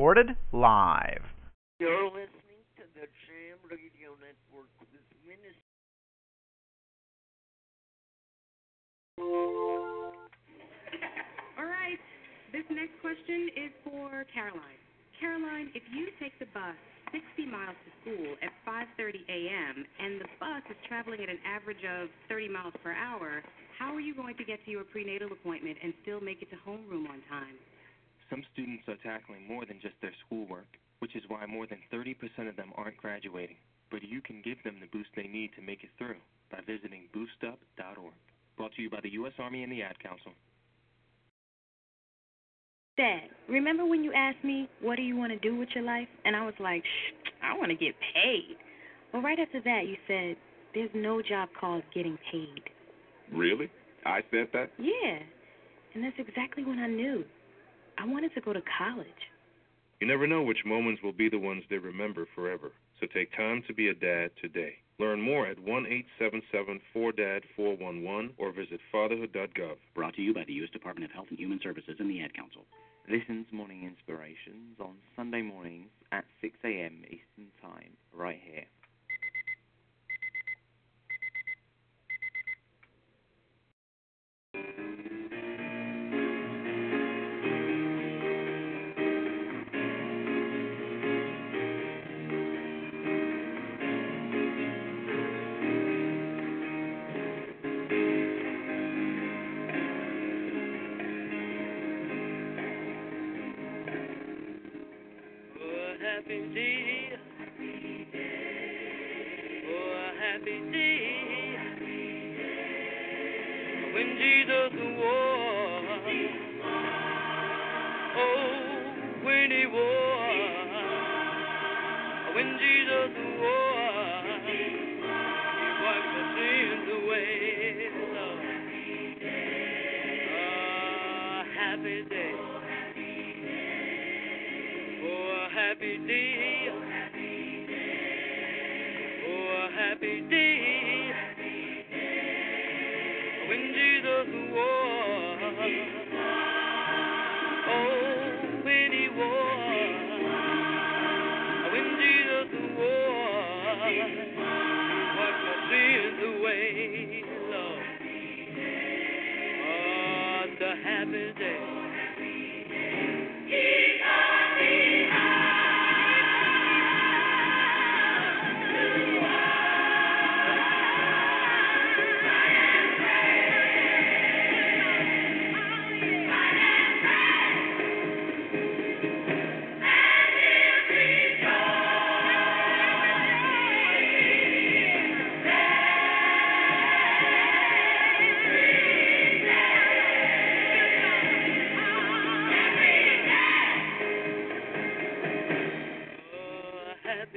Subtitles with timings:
[0.00, 1.20] Recorded live.
[1.76, 4.88] You're listening to the Jam Radio Network with
[5.28, 5.60] Minister.
[11.60, 12.00] All right.
[12.48, 14.80] This next question is for Caroline.
[15.20, 16.80] Caroline, if you take the bus
[17.12, 19.84] 60 miles to school at 5:30 a.m.
[20.00, 23.44] and the bus is traveling at an average of 30 miles per hour,
[23.76, 26.58] how are you going to get to your prenatal appointment and still make it to
[26.64, 27.60] homeroom on time?
[28.30, 32.14] Some students are tackling more than just their schoolwork, which is why more than 30%
[32.48, 33.56] of them aren't graduating.
[33.90, 37.08] But you can give them the boost they need to make it through by visiting
[37.12, 38.14] boostup.org.
[38.56, 39.32] Brought to you by the U.S.
[39.38, 40.30] Army and the Ad Council.
[42.96, 46.08] Dad, remember when you asked me, what do you want to do with your life?
[46.24, 48.56] And I was like, Shh, I want to get paid.
[49.12, 50.36] Well, right after that, you said,
[50.74, 52.62] there's no job called getting paid.
[53.32, 53.70] Really?
[54.06, 54.70] I said that?
[54.78, 55.18] Yeah.
[55.94, 57.24] And that's exactly when I knew.
[58.00, 59.28] I wanted to go to college.
[60.00, 62.72] You never know which moments will be the ones they remember forever.
[62.98, 64.76] So take time to be a dad today.
[64.98, 69.76] Learn more at 1 877 4DAD 411 or visit fatherhood.gov.
[69.94, 70.70] Brought to you by the U.S.
[70.72, 72.62] Department of Health and Human Services and the Ad Council.
[73.06, 77.02] Listen's Morning Inspirations on Sunday mornings at 6 a.m.
[77.04, 78.64] Eastern Time, right here.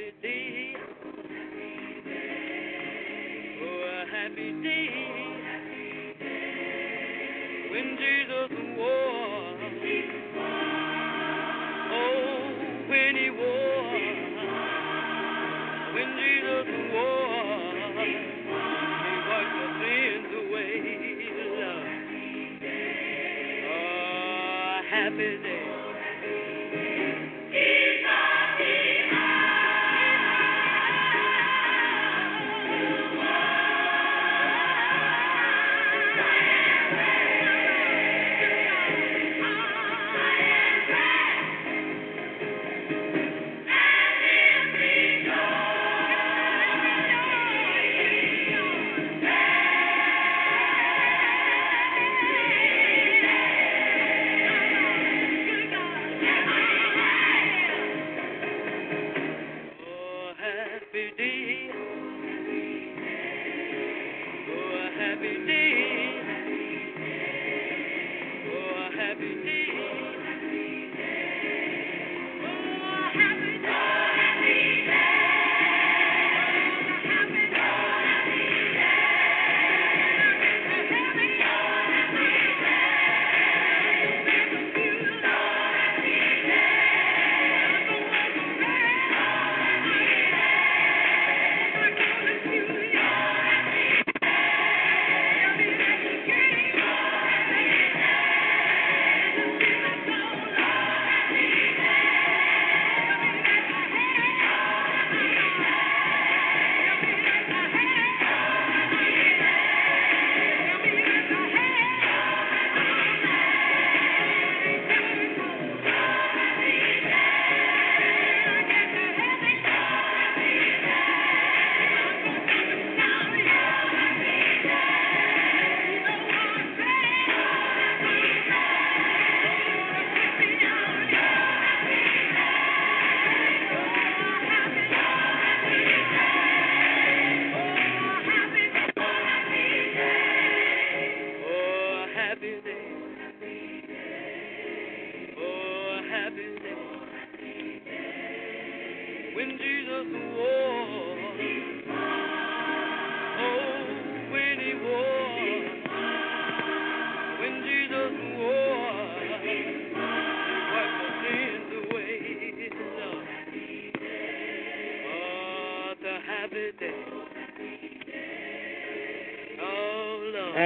[0.04, 0.74] Happy day.
[3.62, 4.90] Oh, a happy day.
[7.72, 8.53] When Jesus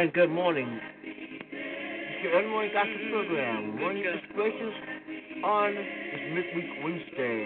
[0.08, 0.80] And good morning.
[2.24, 4.74] Your early morning gospel program, Morning Inspirations
[5.44, 7.37] on this midweek Wednesday.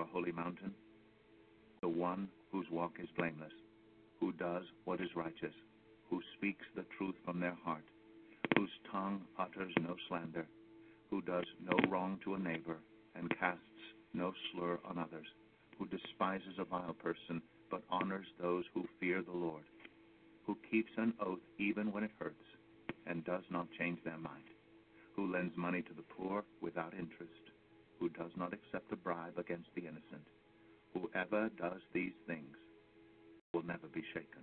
[0.00, 0.72] Your holy mountain?
[1.82, 3.52] The one whose walk is blameless,
[4.18, 5.52] who does what is righteous,
[6.08, 7.84] who speaks the truth from their heart,
[8.56, 10.46] whose tongue utters no slander,
[11.10, 12.78] who does no wrong to a neighbor,
[13.14, 13.60] and casts
[14.14, 15.26] no slur on others,
[15.78, 19.64] who despises a vile person, but honors those who fear the Lord,
[20.46, 22.46] who keeps an oath even when it hurts,
[23.06, 24.48] and does not change their mind,
[25.14, 27.49] who lends money to the poor without interest,
[28.00, 30.26] who does not accept a bribe against the innocent.
[30.94, 32.56] Whoever does these things
[33.54, 34.42] will never be shaken.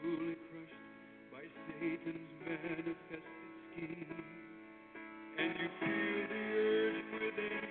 [0.00, 0.84] crushed
[1.32, 3.22] by Satan's manifested
[3.72, 4.24] scheme.
[5.38, 7.69] And you feel the urge within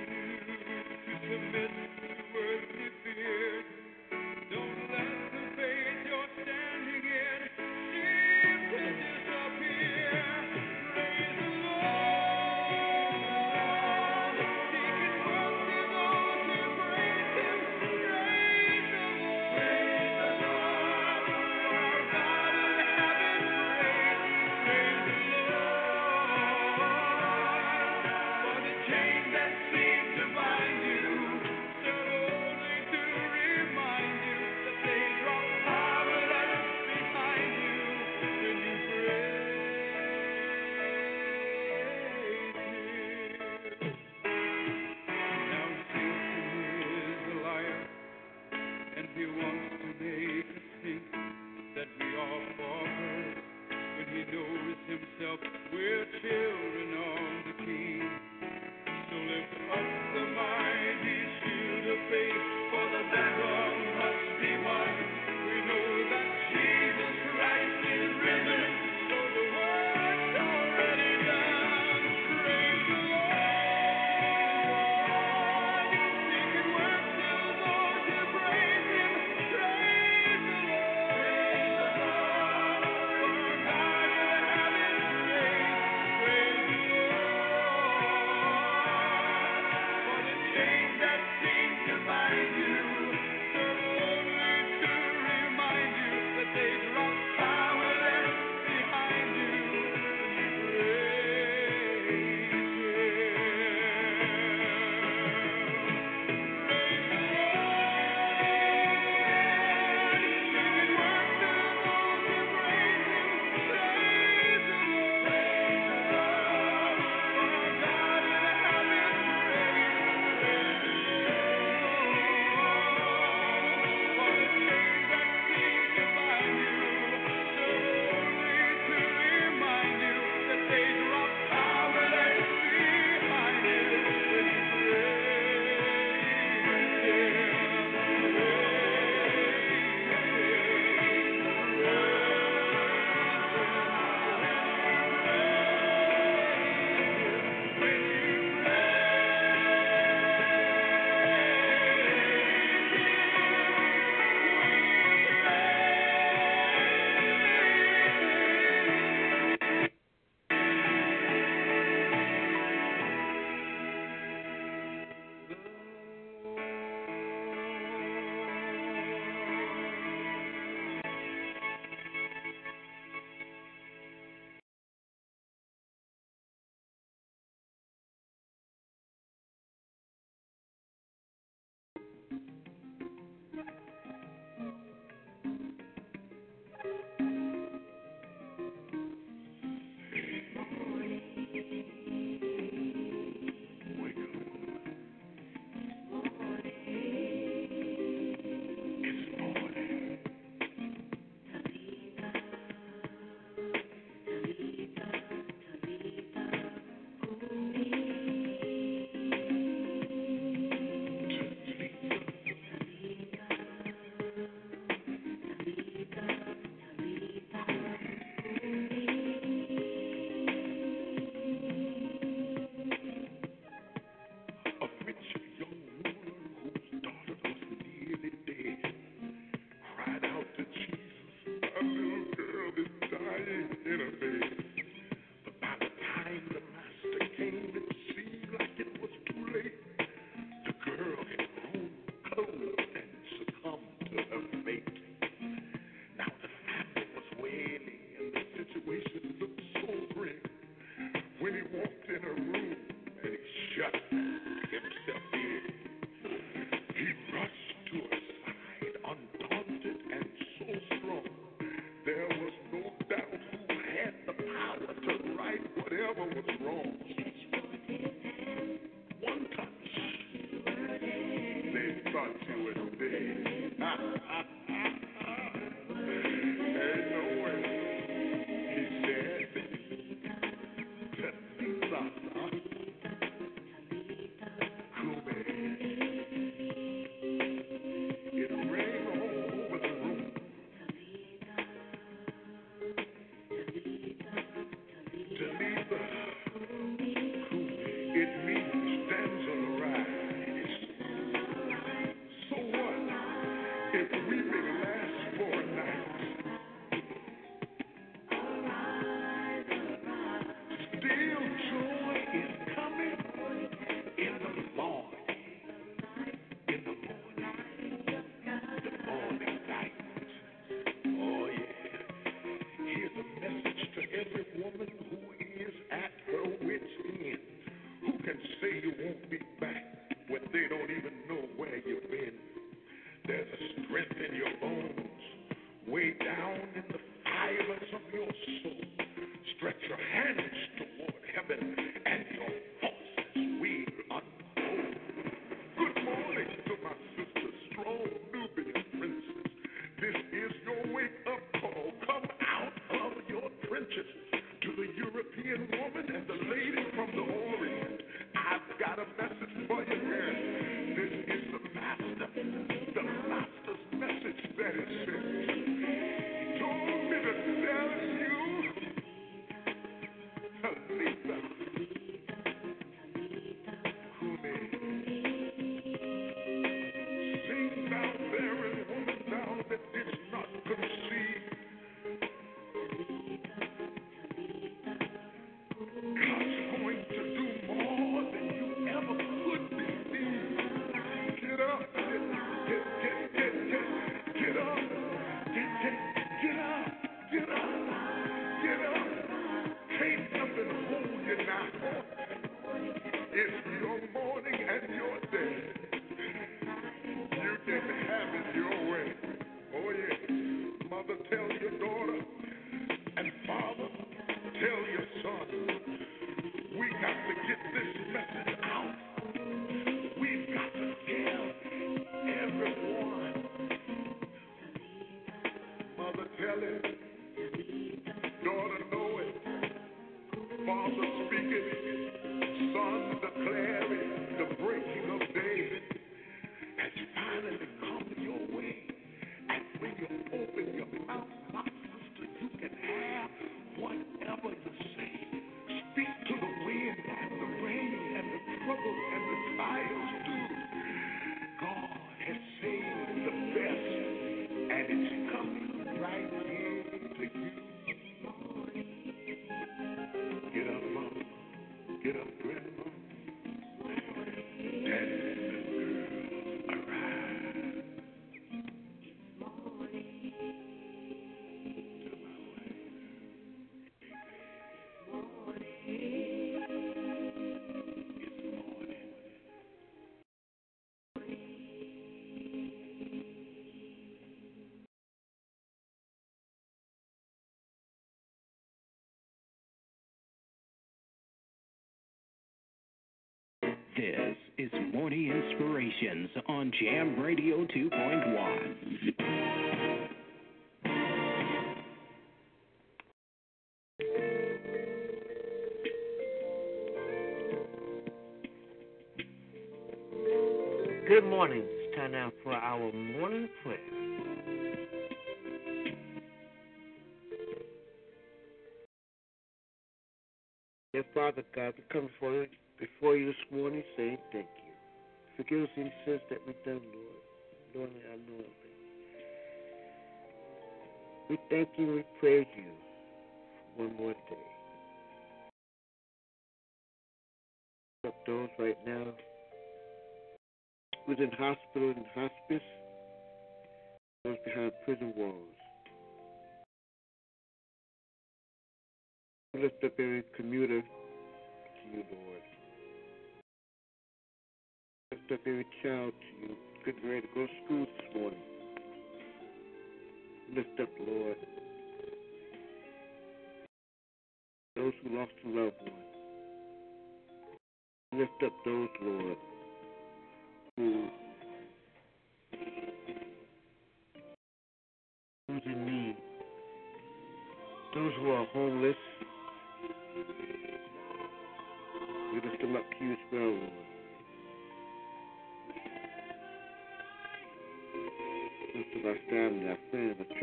[494.60, 498.89] is Morning Inspirations on Jam Radio 2.1.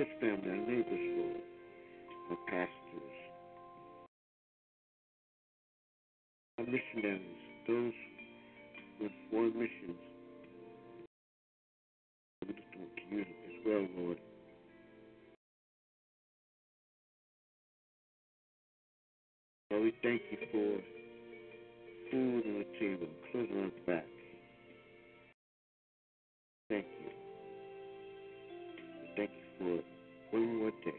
[0.07, 0.87] this family, I need
[1.19, 1.43] Lord.
[2.31, 3.17] My pastors,
[6.59, 7.21] our missionaries,
[7.67, 7.93] those
[9.01, 9.99] with foreign missions.
[12.43, 14.19] We lift them to you as well, Lord.
[19.71, 20.83] Lord, we thank you for
[22.11, 24.07] food on the table, clothing on our back.
[26.69, 27.11] Thank you.
[29.17, 29.96] Thank you for it
[30.31, 30.95] one more day.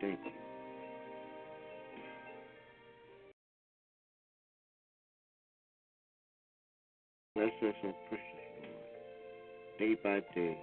[0.00, 0.30] Thank you.
[7.34, 8.24] Bless us and precious
[8.62, 10.58] Lord, day by day.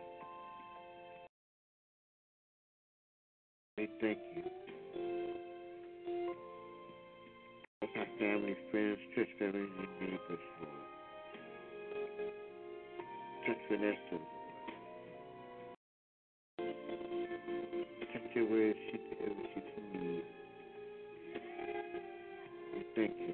[3.78, 4.44] We thank you.
[7.82, 10.86] Bless our family, friends, church family, and neighbors, Lord.
[13.48, 14.35] Touch Vanessa.
[18.36, 20.24] Touch her where she, wherever she's in need.
[22.74, 23.34] We thank you.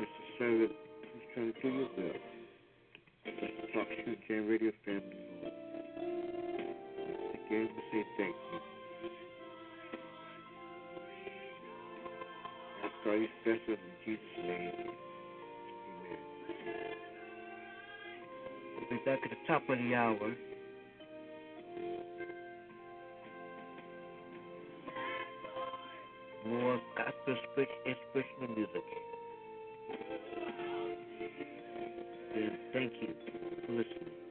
[0.00, 0.22] Mr.
[0.38, 2.18] Trying to do your will.
[3.26, 5.02] Let's talk to the Jam Radio family.
[7.34, 8.60] Again, we say thank you.
[12.84, 14.72] Ask all these blessings in Jesus' name.
[16.00, 16.95] Amen.
[18.88, 20.34] Be back at the top of the hour.
[26.46, 27.36] More gospel
[27.84, 28.84] inspirational music.
[32.34, 33.08] And thank you
[33.66, 34.25] for listening.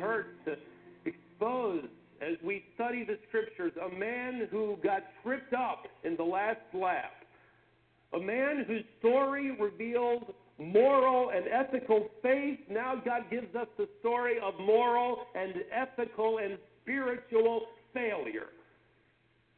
[0.00, 0.56] It hurts to
[1.04, 1.84] expose,
[2.22, 7.12] as we study the scriptures, a man who got tripped up in the last lap,
[8.12, 12.58] A man whose story revealed moral and ethical faith.
[12.68, 18.48] Now God gives us the story of moral and ethical and spiritual failure.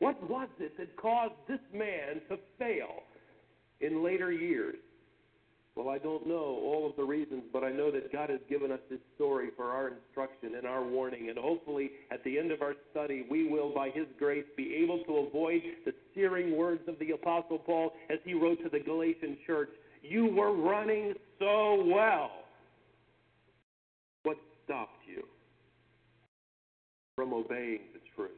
[0.00, 3.04] What was it that caused this man to fail
[3.80, 4.76] in later years?
[5.74, 8.70] Well, I don't know all of the reasons, but I know that God has given
[8.70, 11.30] us this story for our instruction and our warning.
[11.30, 15.02] And hopefully, at the end of our study, we will, by His grace, be able
[15.04, 19.38] to avoid the searing words of the Apostle Paul as he wrote to the Galatian
[19.46, 19.70] church
[20.02, 22.30] You were running so well.
[24.24, 25.22] What stopped you
[27.16, 28.30] from obeying the truth?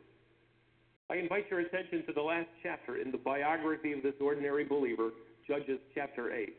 [1.10, 5.10] I invite your attention to the last chapter in the biography of this ordinary believer,
[5.48, 6.54] Judges chapter 8.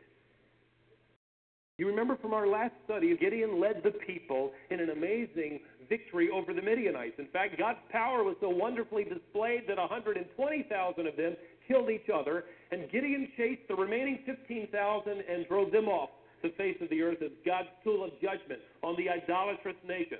[1.77, 5.59] You remember from our last study, Gideon led the people in an amazing
[5.89, 7.15] victory over the Midianites.
[7.19, 11.35] In fact, God's power was so wonderfully displayed that 120,000 of them
[11.67, 16.09] killed each other, and Gideon chased the remaining 15,000 and drove them off
[16.43, 20.19] the face of the earth as God's tool of judgment on the idolatrous nation.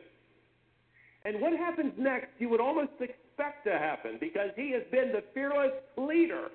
[1.23, 5.23] And what happens next, you would almost expect to happen because he has been the
[5.33, 6.49] fearless leader.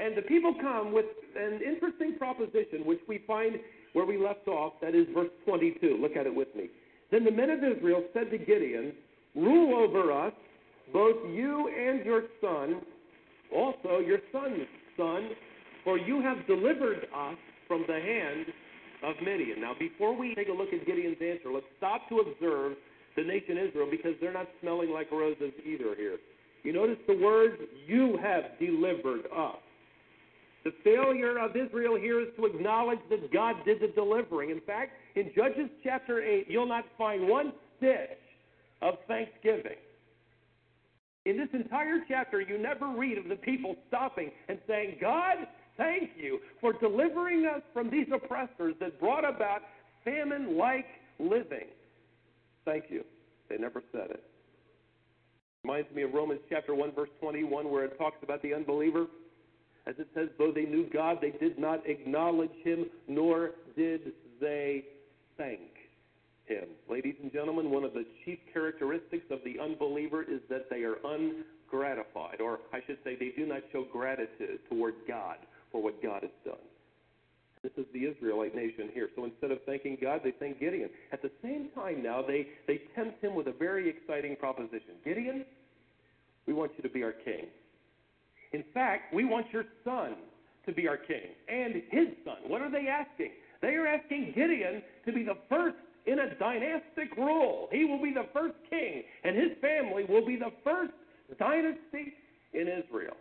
[0.00, 1.06] And the people come with
[1.36, 3.58] an interesting proposition, which we find
[3.98, 5.98] where we left off, that is verse 22.
[6.00, 6.68] Look at it with me.
[7.10, 8.92] Then the men of Israel said to Gideon,
[9.34, 10.32] Rule over us,
[10.92, 12.80] both you and your son,
[13.52, 15.30] also your son's son,
[15.82, 18.46] for you have delivered us from the hand
[19.02, 19.60] of Midian.
[19.60, 22.74] Now, before we take a look at Gideon's answer, let's stop to observe
[23.16, 26.18] the nation Israel because they're not smelling like roses either here.
[26.62, 27.56] You notice the words,
[27.88, 29.58] You have delivered us.
[30.64, 34.50] The failure of Israel here is to acknowledge that God did the delivering.
[34.50, 38.18] In fact, in Judges chapter 8, you'll not find one stitch
[38.82, 39.78] of thanksgiving.
[41.24, 45.36] In this entire chapter, you never read of the people stopping and saying, God,
[45.76, 49.62] thank you for delivering us from these oppressors that brought about
[50.04, 50.86] famine like
[51.18, 51.66] living.
[52.64, 53.04] Thank you.
[53.48, 54.24] They never said it.
[55.64, 59.06] Reminds me of Romans chapter 1, verse 21, where it talks about the unbeliever.
[59.88, 64.84] As it says, though they knew God, they did not acknowledge him, nor did they
[65.38, 65.60] thank
[66.44, 66.64] him.
[66.90, 70.96] Ladies and gentlemen, one of the chief characteristics of the unbeliever is that they are
[71.04, 75.36] ungratified, or I should say, they do not show gratitude toward God
[75.72, 76.64] for what God has done.
[77.62, 79.08] This is the Israelite nation here.
[79.16, 80.90] So instead of thanking God, they thank Gideon.
[81.12, 85.46] At the same time, now, they, they tempt him with a very exciting proposition Gideon,
[86.46, 87.46] we want you to be our king.
[88.52, 90.16] In fact, we want your son
[90.66, 92.36] to be our king and his son.
[92.46, 93.30] What are they asking?
[93.60, 97.68] They are asking Gideon to be the first in a dynastic rule.
[97.70, 100.92] He will be the first king, and his family will be the first
[101.38, 102.14] dynasty
[102.54, 103.16] in Israel.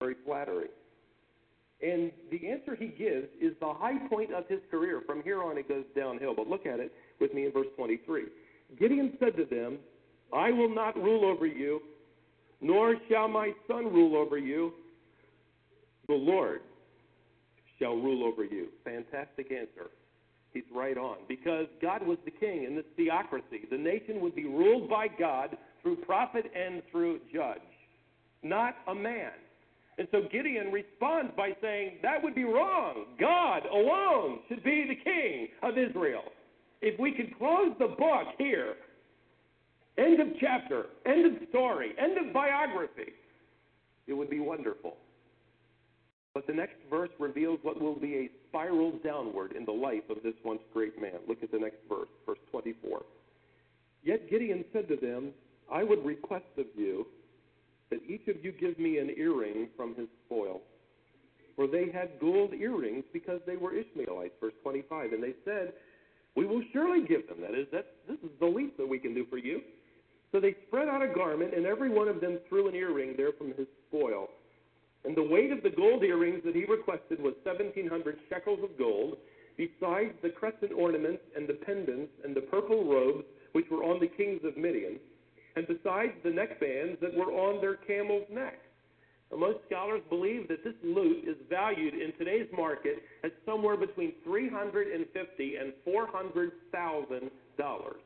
[0.00, 0.68] Very flattering.
[1.82, 5.02] And the answer he gives is the high point of his career.
[5.06, 6.34] From here on, it goes downhill.
[6.34, 8.24] But look at it with me in verse 23.
[8.78, 9.78] Gideon said to them,
[10.32, 11.80] I will not rule over you,
[12.62, 14.72] nor shall my son rule over you.
[16.06, 16.60] The Lord
[17.78, 18.68] shall rule over you.
[18.84, 19.90] Fantastic answer.
[20.52, 21.16] He's right on.
[21.28, 23.66] Because God was the king in this theocracy.
[23.70, 27.58] The nation would be ruled by God through prophet and through judge,
[28.42, 29.32] not a man.
[29.98, 33.06] And so Gideon responds by saying, That would be wrong.
[33.18, 36.22] God alone should be the king of Israel.
[36.80, 38.74] If we could close the book here,
[39.98, 43.12] end of chapter, end of story, end of biography,
[44.06, 44.96] it would be wonderful.
[46.34, 50.22] But the next verse reveals what will be a spiral downward in the life of
[50.22, 51.20] this once great man.
[51.28, 53.02] Look at the next verse, verse 24.
[54.02, 55.30] Yet Gideon said to them,
[55.70, 57.06] I would request of you
[57.90, 60.62] that each of you give me an earring from his spoil.
[61.54, 65.12] For they had gold earrings because they were Ishmaelites, verse 25.
[65.12, 65.74] And they said,
[66.34, 67.42] We will surely give them.
[67.42, 69.60] That is, that, this is the least that we can do for you.
[70.32, 73.32] So they spread out a garment, and every one of them threw an earring there
[73.32, 74.28] from his spoil.
[75.04, 79.18] And the weight of the gold earrings that he requested was 1,700 shekels of gold,
[79.56, 84.06] besides the crescent ornaments and the pendants and the purple robes which were on the
[84.06, 84.98] kings of Midian,
[85.56, 88.56] and besides the neckbands that were on their camels' necks.
[89.36, 95.56] Most scholars believe that this loot is valued in today's market at somewhere between 350
[95.56, 98.00] and 400 thousand dollars.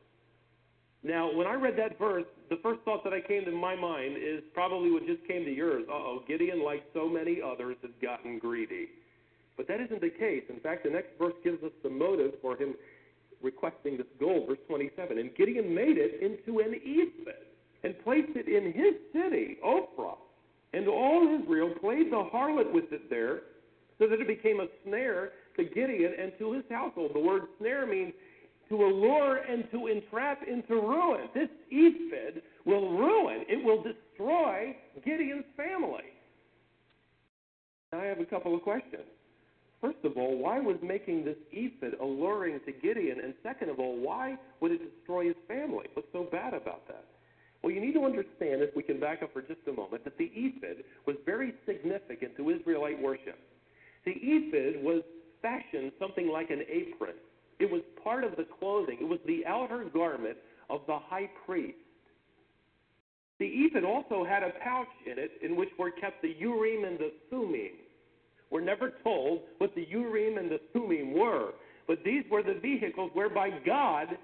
[1.07, 4.17] Now, when I read that verse, the first thought that I came to my mind
[4.17, 5.85] is probably what just came to yours.
[5.89, 8.89] Uh oh, Gideon, like so many others, has gotten greedy.
[9.55, 10.43] But that isn't the case.
[10.49, 12.75] In fact, the next verse gives us the motive for him
[13.41, 15.17] requesting this gold, verse 27.
[15.17, 17.35] And Gideon made it into an ephod
[17.83, 20.17] and placed it in his city, Ophrah.
[20.73, 23.43] And all Israel played the harlot with it there,
[23.97, 27.11] so that it became a snare to Gideon and to his household.
[27.13, 28.13] The word snare means
[28.69, 31.29] to allure and to entrap into ruin.
[31.33, 36.03] This ephod will ruin, it will destroy Gideon's family.
[37.91, 39.03] Now, I have a couple of questions.
[39.79, 43.19] First of all, why was making this ephod alluring to Gideon?
[43.23, 45.85] And second of all, why would it destroy his family?
[45.93, 47.05] What's so bad about that?
[47.61, 50.17] Well, you need to understand, if we can back up for just a moment, that
[50.17, 53.39] the ephod was very significant to Israelite worship.
[54.05, 55.03] The ephod was
[55.41, 57.15] fashioned something like an apron.
[57.59, 58.97] It was part of the clothing.
[59.01, 60.37] It was the outer garment
[60.69, 61.77] of the high priest.
[63.39, 66.97] The ephod also had a pouch in it in which were kept the Urim and
[66.97, 67.73] the Thummim.
[68.49, 71.53] We're never told what the Urim and the Thummim were,
[71.87, 74.17] but these were the vehicles whereby God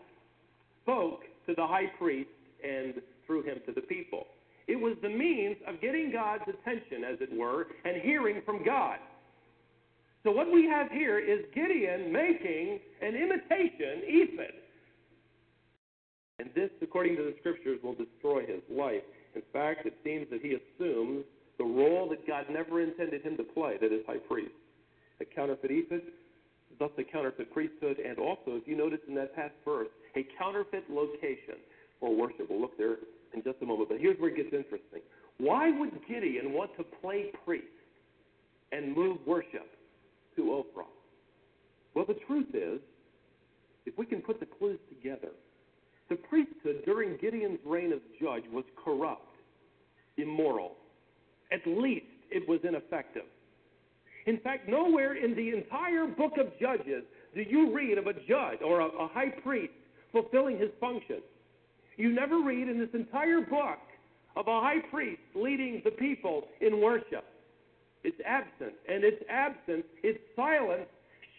[0.81, 2.29] spoke to the high priest
[2.63, 2.95] and
[3.27, 4.27] through him to the people.
[4.67, 8.97] It was the means of getting God's attention, as it were, and hearing from God.
[10.23, 14.53] So what we have here is Gideon making an imitation ephod.
[16.39, 19.03] And this, according to the scriptures, will destroy his life.
[19.35, 21.25] In fact, it seems that he assumes
[21.57, 24.51] the role that God never intended him to play, that is high priest.
[25.21, 26.01] A counterfeit ephod,
[26.79, 30.85] thus a counterfeit priesthood, and also, if you notice in that past verse, a counterfeit
[30.89, 31.59] location
[31.99, 32.47] for worship.
[32.49, 32.97] We'll look there
[33.33, 33.89] in just a moment.
[33.89, 35.01] But here's where it gets interesting.
[35.37, 37.65] Why would Gideon want to play priest
[38.71, 39.72] and move worship
[40.35, 40.85] to Ophrah?
[41.93, 42.79] Well, the truth is,
[43.85, 45.29] if we can put the clues together,
[46.09, 49.35] the priesthood during Gideon's reign as judge was corrupt,
[50.17, 50.75] immoral.
[51.51, 53.23] At least it was ineffective.
[54.25, 57.03] In fact, nowhere in the entire book of Judges
[57.35, 59.73] do you read of a judge or a, a high priest
[60.11, 61.17] fulfilling his function.
[61.97, 63.79] You never read in this entire book
[64.35, 67.25] of a high priest leading the people in worship.
[68.03, 70.89] It's absent, and its absence, its silence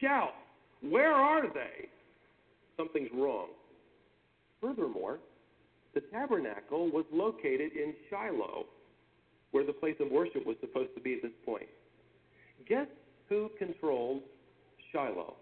[0.01, 0.33] shouts,
[0.81, 1.89] Where are they?
[2.77, 3.49] Something's wrong.
[4.61, 5.19] Furthermore,
[5.95, 8.67] the tabernacle was located in Shiloh,
[9.53, 11.69] where the place of worship was supposed to be at this point.
[12.69, 12.89] Guess
[13.29, 14.23] who controlled
[14.91, 15.35] Shiloh?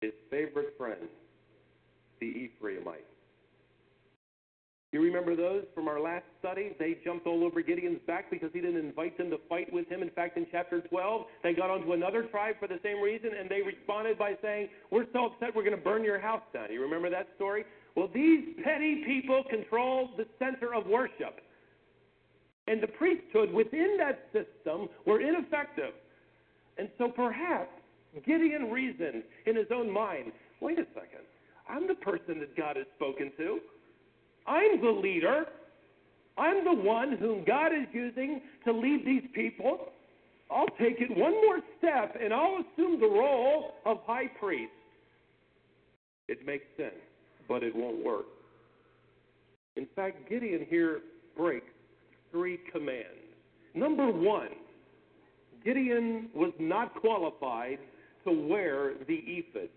[0.00, 1.08] His favorite friend,
[2.20, 3.15] the Ephraimites.
[4.96, 6.74] You remember those from our last study?
[6.78, 10.00] They jumped all over Gideon's back because he didn't invite them to fight with him.
[10.00, 13.46] In fact, in chapter 12, they got onto another tribe for the same reason, and
[13.46, 16.72] they responded by saying, We're so upset we're going to burn your house down.
[16.72, 17.66] You remember that story?
[17.94, 21.42] Well, these petty people control the center of worship.
[22.66, 25.92] And the priesthood within that system were ineffective.
[26.78, 27.68] And so perhaps
[28.24, 30.32] Gideon reasoned in his own mind
[30.62, 31.26] wait a second,
[31.68, 33.60] I'm the person that God has spoken to.
[34.46, 35.46] I'm the leader.
[36.38, 39.92] I'm the one whom God is using to lead these people.
[40.50, 44.70] I'll take it one more step and I'll assume the role of high priest.
[46.28, 46.94] It makes sense,
[47.48, 48.26] but it won't work.
[49.76, 51.00] In fact, Gideon here
[51.36, 51.66] breaks
[52.30, 53.06] three commands.
[53.74, 54.48] Number one,
[55.64, 57.78] Gideon was not qualified
[58.24, 59.68] to wear the ephod.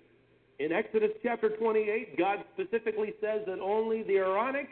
[0.59, 4.67] In Exodus chapter 28, God specifically says that only the Aaronic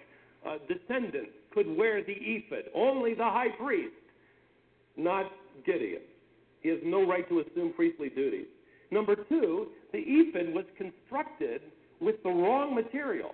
[0.46, 3.94] uh, descendants could wear the ephod, only the high priest,
[4.98, 5.32] not
[5.66, 6.02] Gideon.
[6.62, 8.48] He has no right to assume priestly duties.
[8.92, 11.62] Number two, the ephod was constructed
[12.02, 13.32] with the wrong material.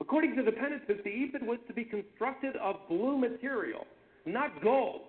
[0.00, 3.86] According to the Pentateuch, the ephod was to be constructed of blue material,
[4.26, 5.02] not gold.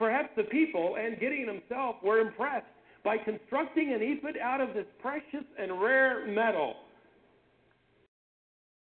[0.00, 2.66] Perhaps the people and Gideon himself were impressed
[3.04, 6.74] by constructing an ephod out of this precious and rare metal.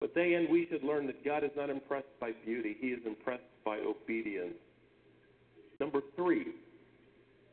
[0.00, 3.00] But they and we should learn that God is not impressed by beauty, He is
[3.06, 4.54] impressed by obedience.
[5.80, 6.48] Number three,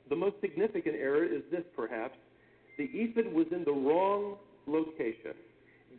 [0.09, 2.17] the most significant error is this perhaps
[2.77, 4.37] the ephod was in the wrong
[4.67, 5.33] location.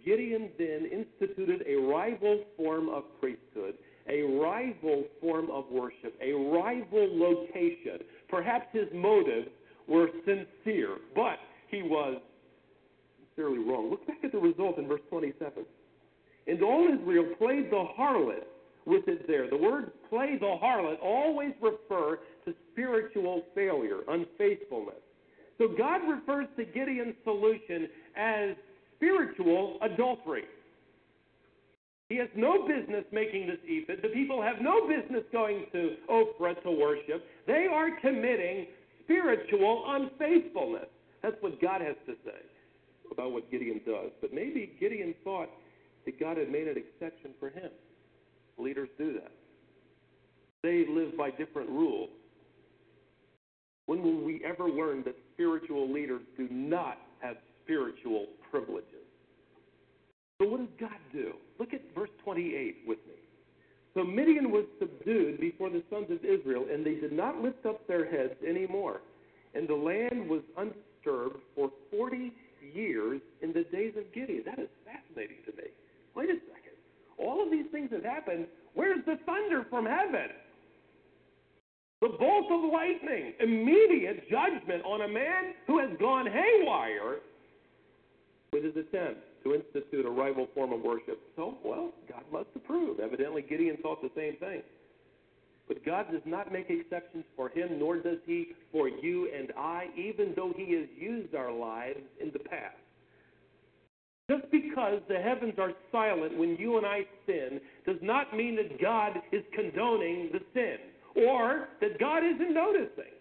[0.04, 3.74] Gideon then instituted a rival form of priesthood,
[4.08, 8.06] a rival form of worship, a rival location.
[8.28, 9.48] Perhaps his motives
[9.88, 12.20] were sincere, but he was
[13.36, 13.90] sincerely wrong.
[13.90, 15.64] Look back at the result in verse 27.
[16.46, 18.44] And all Israel played the harlot
[18.84, 19.50] with it there.
[19.50, 24.94] The word play the harlot always refer to spiritual failure, unfaithfulness.
[25.58, 28.56] So God refers to Gideon's solution as
[28.96, 30.44] spiritual adultery.
[32.08, 33.98] He has no business making this ephod.
[34.02, 37.24] The people have no business going to Ophrah to worship.
[37.48, 38.66] They are committing
[39.06, 40.88] spiritual unfaithfulness.
[41.22, 42.38] That's what God has to say
[43.10, 44.10] about what Gideon does.
[44.20, 45.48] But maybe Gideon thought
[46.04, 47.70] that God had made an exception for him.
[48.58, 49.32] Leaders do that.
[50.62, 52.10] They live by different rules.
[53.86, 58.90] When will we ever learn that spiritual leaders do not have spiritual privileges?
[60.40, 61.34] So, what does God do?
[61.58, 63.14] Look at verse 28 with me.
[63.96, 67.88] So Midian was subdued before the sons of Israel, and they did not lift up
[67.88, 69.00] their heads any more.
[69.54, 72.30] And the land was undisturbed for 40
[72.74, 74.42] years in the days of Gideon.
[74.44, 75.70] That is fascinating to me.
[76.14, 76.76] Wait a second.
[77.16, 78.48] All of these things have happened.
[78.74, 80.28] Where's the thunder from heaven?
[82.02, 87.20] The bolt of lightning, immediate judgment on a man who has gone haywire
[88.52, 91.20] with his attempt to institute a rival form of worship.
[91.36, 93.00] So, well, God must approve.
[93.00, 94.62] Evidently, Gideon thought the same thing.
[95.68, 99.86] But God does not make exceptions for him, nor does he for you and I,
[99.96, 102.76] even though he has used our lives in the past.
[104.30, 108.80] Just because the heavens are silent when you and I sin does not mean that
[108.80, 113.15] God is condoning the sin or that God isn't noticing.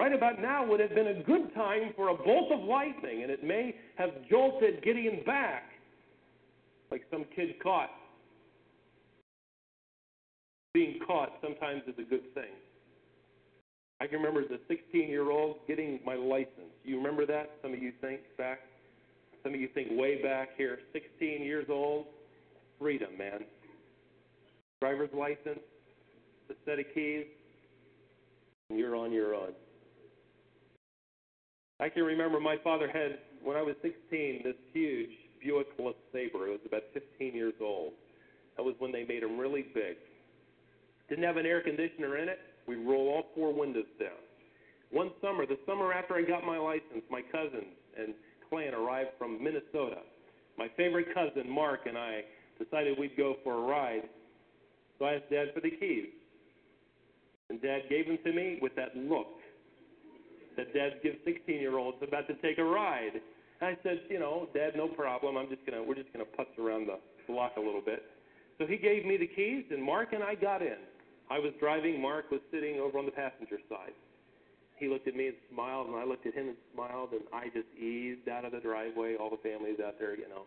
[0.00, 3.30] Right about now would have been a good time for a bolt of lightning, and
[3.30, 5.64] it may have jolted Gideon back
[6.90, 7.90] like some kid caught.
[10.72, 12.48] Being caught sometimes is a good thing.
[14.00, 16.72] I can remember as a 16 year old getting my license.
[16.82, 17.50] You remember that?
[17.60, 18.60] Some of you think back.
[19.42, 20.78] Some of you think way back here.
[20.94, 22.06] 16 years old,
[22.78, 23.40] freedom, man.
[24.80, 25.60] Driver's license,
[26.48, 27.26] the set of keys,
[28.70, 29.52] and you're on your own.
[31.80, 35.10] I can remember my father had, when I was 16, this huge
[35.42, 36.48] Buick LeSabre.
[36.48, 37.92] It was about 15 years old.
[38.56, 39.96] That was when they made them really big.
[41.08, 42.38] Didn't have an air conditioner in it.
[42.68, 44.20] We'd roll all four windows down.
[44.92, 48.12] One summer, the summer after I got my license, my cousins and
[48.50, 50.02] clan arrived from Minnesota.
[50.58, 52.24] My favorite cousin, Mark, and I
[52.62, 54.02] decided we'd go for a ride.
[54.98, 56.08] So I asked Dad for the keys.
[57.48, 59.39] And Dad gave them to me with that look
[60.60, 63.16] that dads give 16 year olds about to take a ride.
[63.60, 65.36] And I said, you know, Dad, no problem.
[65.36, 68.02] I'm just gonna we're just gonna putz around the block a little bit.
[68.58, 70.76] So he gave me the keys, and Mark and I got in.
[71.30, 72.00] I was driving.
[72.00, 73.96] Mark was sitting over on the passenger side.
[74.76, 77.44] He looked at me and smiled, and I looked at him and smiled, and I
[77.46, 79.16] just eased out of the driveway.
[79.16, 80.44] All the families out there, you know.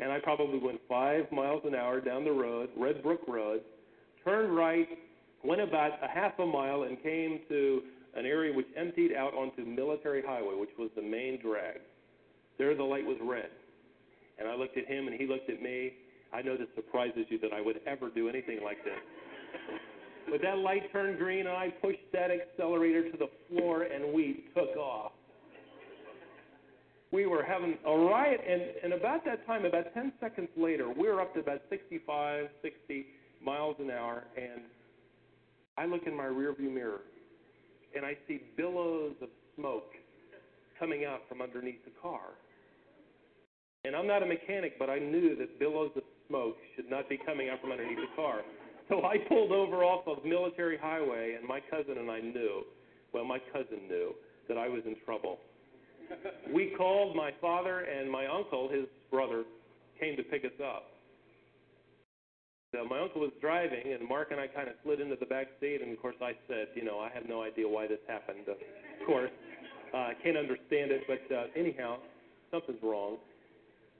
[0.00, 3.62] And I probably went five miles an hour down the road, Red Brook Road,
[4.24, 4.88] turned right,
[5.44, 7.82] went about a half a mile, and came to
[8.18, 11.78] an area which emptied out onto Military Highway, which was the main drag.
[12.58, 13.50] There, the light was red.
[14.38, 15.92] And I looked at him, and he looked at me.
[16.32, 18.98] I know this surprises you that I would ever do anything like this.
[20.30, 24.44] But that light turned green, and I pushed that accelerator to the floor, and we
[24.54, 25.12] took off.
[27.10, 31.08] We were having a riot, and, and about that time, about 10 seconds later, we
[31.08, 33.06] were up to about 65, 60
[33.42, 34.62] miles an hour, and
[35.78, 37.00] I look in my rearview mirror,
[37.96, 39.92] and I see billows of smoke
[40.78, 42.20] coming out from underneath the car.
[43.84, 47.18] And I'm not a mechanic, but I knew that billows of smoke should not be
[47.24, 48.40] coming out from underneath the car.
[48.88, 52.64] So I pulled over off of Military Highway, and my cousin and I knew,
[53.12, 54.14] well, my cousin knew,
[54.48, 55.38] that I was in trouble.
[56.52, 59.44] We called my father and my uncle, his brother,
[60.00, 60.86] came to pick us up.
[62.74, 65.46] So my uncle was driving, and Mark and I kind of slid into the back
[65.58, 68.46] seat, and of course I said, you know, I have no idea why this happened.
[68.46, 69.30] Of course,
[69.94, 71.96] uh, I can't understand it, but uh, anyhow,
[72.50, 73.16] something's wrong.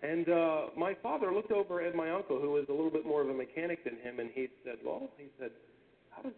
[0.02, 3.22] And uh, my father looked over at my uncle, who was a little bit more
[3.22, 5.50] of a mechanic than him, and he said, "Well, he said,
[6.10, 6.34] how does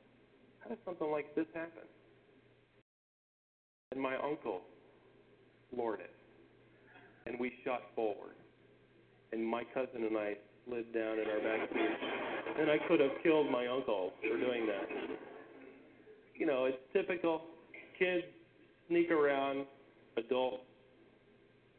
[0.61, 1.83] how does something like this happen?"
[3.91, 4.61] And my uncle
[5.75, 6.15] floored it,
[7.27, 8.37] and we shot forward,
[9.33, 10.37] and my cousin and I
[10.67, 14.67] slid down in our back seat, and I could have killed my uncle for doing
[14.67, 14.89] that.
[16.39, 17.43] You know, it's typical.
[17.99, 18.25] Kids
[18.89, 19.67] sneak around,
[20.17, 20.65] adults,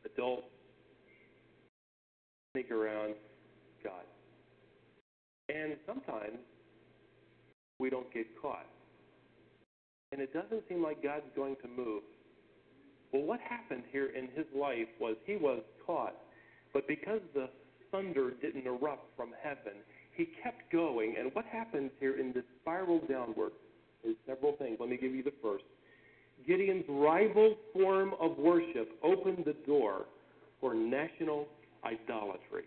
[0.06, 0.48] adults
[2.54, 3.16] sneak around
[3.84, 4.04] God.
[5.50, 6.38] And sometimes
[7.80, 8.68] we don't get caught.
[10.12, 12.04] And it doesn't seem like God's going to move.
[13.14, 16.16] Well, what happened here in his life was he was caught,
[16.74, 17.50] but because the
[17.92, 19.74] thunder didn't erupt from heaven,
[20.14, 21.16] he kept going.
[21.20, 23.52] And what happens here in this spiral downward
[24.04, 24.78] is several things.
[24.80, 25.64] Let me give you the first.
[26.48, 30.06] Gideon's rival form of worship opened the door
[30.60, 31.48] for national
[31.86, 32.64] idolatry.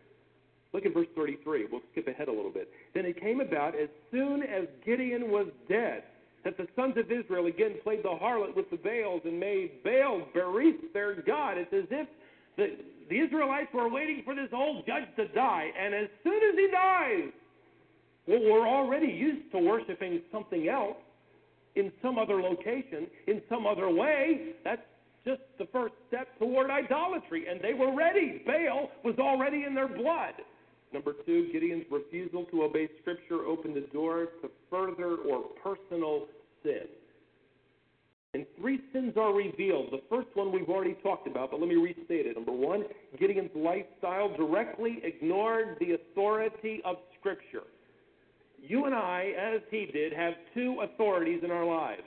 [0.72, 1.66] Look at verse 33.
[1.70, 2.68] We'll skip ahead a little bit.
[2.94, 6.02] Then it came about as soon as Gideon was dead
[6.44, 10.26] that the sons of Israel again played the harlot with the Baals and made Baal
[10.34, 11.56] Berith their God.
[11.56, 12.08] It's as if
[12.56, 12.76] the,
[13.08, 16.68] the Israelites were waiting for this old judge to die, and as soon as he
[16.72, 17.32] dies,
[18.26, 20.96] well, we're already used to worshiping something else
[21.76, 24.54] in some other location, in some other way.
[24.64, 24.82] That's
[25.26, 28.42] just the first step toward idolatry, and they were ready.
[28.46, 30.34] Baal was already in their blood.
[30.92, 36.26] Number two, Gideon's refusal to obey Scripture opened the door to further or personal
[36.62, 36.86] sin.
[38.34, 39.92] And three sins are revealed.
[39.92, 42.36] The first one we've already talked about, but let me restate it.
[42.36, 42.82] Number one,
[43.18, 47.62] Gideon's lifestyle directly ignored the authority of Scripture.
[48.60, 52.02] You and I, as he did, have two authorities in our lives.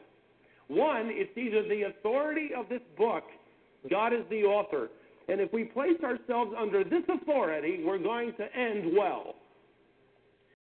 [0.67, 3.23] One, it's either the authority of this book,
[3.89, 4.89] God is the author,
[5.29, 9.35] and if we place ourselves under this authority, we're going to end well.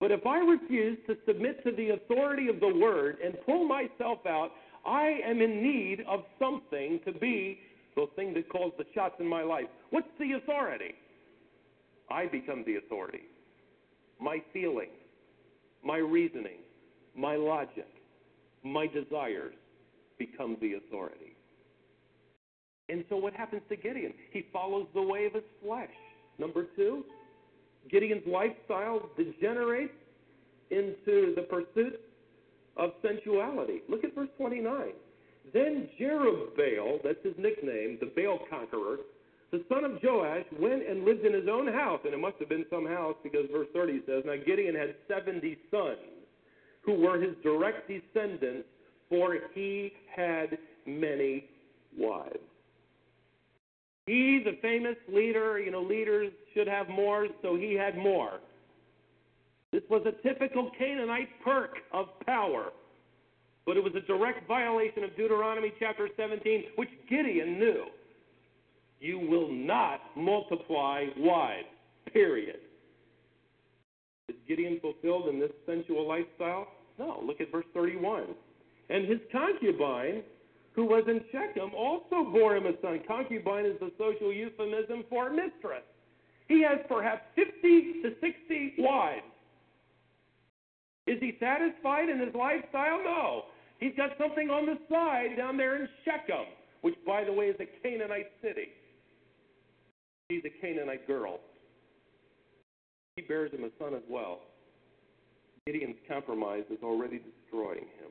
[0.01, 4.19] But if I refuse to submit to the authority of the Word and pull myself
[4.27, 4.51] out,
[4.87, 7.59] I am in need of something to be
[7.97, 9.67] the thing that calls the shots in my life.
[9.91, 10.95] What's the authority?
[12.11, 13.23] I become the authority.
[14.21, 14.91] My feelings,
[15.85, 16.59] my reasoning,
[17.17, 17.89] my logic,
[18.63, 19.55] my desires
[20.19, 21.35] become the authority.
[22.89, 24.13] And so what happens to Gideon?
[24.31, 25.91] He follows the way of his flesh.
[26.39, 27.05] Number two,
[27.91, 29.93] Gideon's lifestyle degenerates
[30.71, 32.01] into the pursuit
[32.77, 33.83] of sensuality.
[33.89, 34.93] Look at verse 29.
[35.53, 38.99] Then Jerubbaal, that's his nickname, the Baal conqueror,
[39.53, 42.49] the son of Joash, went and lived in his own house, and it must have
[42.49, 45.99] been some house because verse 30 says, Now Gideon had 70 sons
[46.83, 48.67] who were his direct descendants,
[49.09, 51.45] for he had many
[51.97, 52.39] wives.
[54.07, 58.41] He, the famous leader, you know, leaders should have more, so he had more.
[59.73, 62.73] This was a typical Canaanite perk of power,
[63.67, 67.85] but it was a direct violation of Deuteronomy chapter 17, which Gideon knew.
[69.01, 71.67] You will not multiply wives,
[72.13, 72.61] period.
[74.29, 76.69] Is Gideon fulfilled in this sensual lifestyle?
[76.99, 77.23] No.
[77.25, 78.25] Look at verse 31.
[78.89, 80.23] And his concubine,
[80.73, 83.01] who was in Shechem, also bore him a son.
[83.07, 85.83] Concubine is the social euphemism for mistress.
[86.49, 89.23] He has perhaps 50 to 60 wives.
[91.07, 92.99] Is he satisfied in his lifestyle?
[93.03, 93.43] No.
[93.79, 96.47] He's got something on the side down there in Shechem,
[96.81, 98.69] which, by the way, is a Canaanite city.
[100.31, 101.41] She's a Canaanite girl.
[103.17, 104.41] He bears him a son as well.
[105.67, 108.11] Gideon's compromise is already destroying him.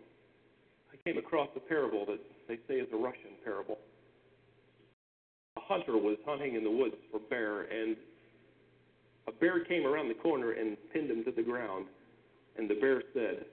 [0.91, 3.77] I came across a parable that they say is a Russian parable.
[5.57, 7.95] A hunter was hunting in the woods for bear, and
[9.27, 11.85] a bear came around the corner and pinned him to the ground.
[12.57, 13.45] And the bear said,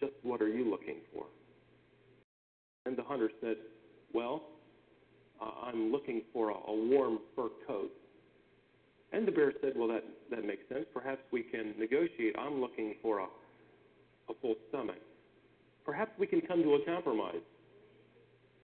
[0.00, 1.24] Just what are you looking for?
[2.84, 3.56] And the hunter said,
[4.12, 4.42] Well,
[5.40, 7.90] I'm looking for a, a warm fur coat.
[9.12, 10.86] And the bear said, Well, that, that makes sense.
[10.92, 12.34] Perhaps we can negotiate.
[12.38, 15.00] I'm looking for a, a full stomach.
[15.84, 17.44] Perhaps we can come to a compromise.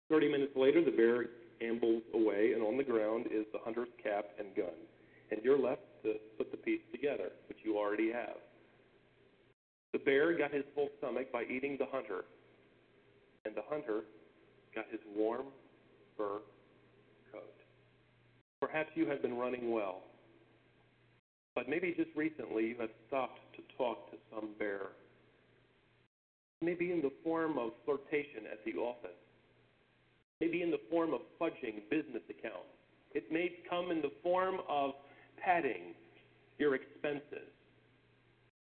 [0.09, 1.25] Thirty minutes later, the bear
[1.61, 4.75] ambles away, and on the ground is the hunter's cap and gun.
[5.29, 8.35] And you're left to put the piece together, which you already have.
[9.93, 12.23] The bear got his full stomach by eating the hunter,
[13.45, 14.01] and the hunter
[14.73, 15.47] got his warm
[16.15, 16.39] fur
[17.31, 17.53] coat.
[18.59, 20.03] Perhaps you have been running well,
[21.55, 24.87] but maybe just recently you have stopped to talk to some bear.
[26.61, 29.09] Maybe in the form of flirtation at the office,
[30.39, 32.69] maybe in the form of fudging business accounts.
[33.13, 34.93] It may come in the form of
[35.43, 35.95] padding
[36.59, 37.49] your expenses.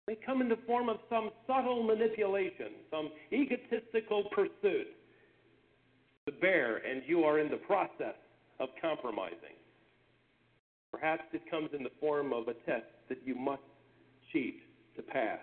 [0.08, 4.86] May come in the form of some subtle manipulation, some egotistical pursuit.
[6.24, 8.16] The bear, and you are in the process
[8.58, 9.60] of compromising.
[10.90, 13.60] Perhaps it comes in the form of a test that you must
[14.32, 14.56] cheat
[14.96, 15.40] to pass.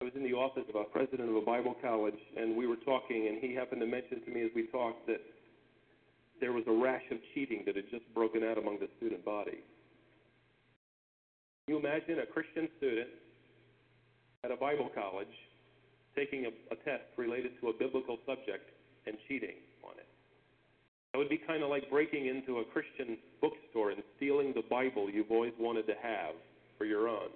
[0.00, 2.76] I was in the office of a president of a Bible college, and we were
[2.76, 5.20] talking, and he happened to mention to me as we talked that
[6.40, 9.64] there was a rash of cheating that had just broken out among the student body.
[11.68, 13.08] You imagine a Christian student
[14.42, 15.36] at a Bible college
[16.16, 18.72] taking a, a test related to a biblical subject
[19.06, 20.08] and cheating on it?
[21.12, 25.10] That would be kind of like breaking into a Christian bookstore and stealing the Bible
[25.12, 26.32] you've always wanted to have
[26.78, 27.28] for your own.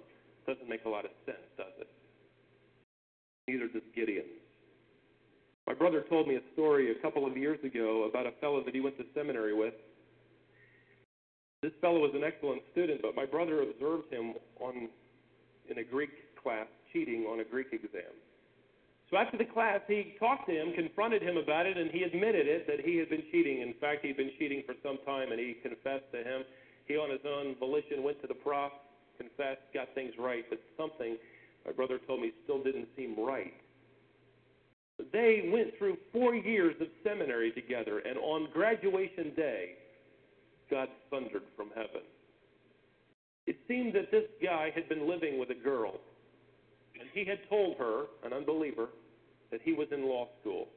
[0.47, 1.87] Doesn't make a lot of sense, does it?
[3.47, 4.25] Neither does Gideon.
[5.67, 8.73] My brother told me a story a couple of years ago about a fellow that
[8.73, 9.75] he went to seminary with.
[11.63, 14.89] This fellow was an excellent student, but my brother observed him on
[15.71, 18.11] in a Greek class cheating on a Greek exam.
[19.09, 22.47] So after the class, he talked to him, confronted him about it, and he admitted
[22.47, 23.61] it that he had been cheating.
[23.61, 26.43] In fact, he'd been cheating for some time, and he confessed to him.
[26.85, 28.73] He, on his own volition, went to the prof,
[29.17, 31.15] confessed, got things right, but something,
[31.65, 33.53] my brother told me, still didn't seem right.
[35.13, 39.75] They went through four years of seminary together, and on graduation day,
[40.73, 42.01] God thundered from heaven.
[43.45, 45.99] It seemed that this guy had been living with a girl,
[46.99, 48.87] and he had told her, an unbeliever,
[49.51, 50.67] that he was in law school.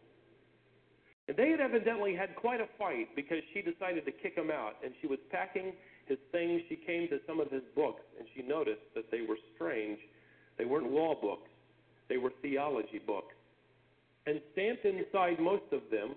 [1.29, 4.75] And they had evidently had quite a fight because she decided to kick him out,
[4.85, 5.73] and she was packing
[6.05, 6.61] his things.
[6.69, 9.99] She came to some of his books, and she noticed that they were strange.
[10.59, 11.49] They weren't law books,
[12.11, 13.35] they were theology books.
[14.27, 16.17] And stamped inside most of them,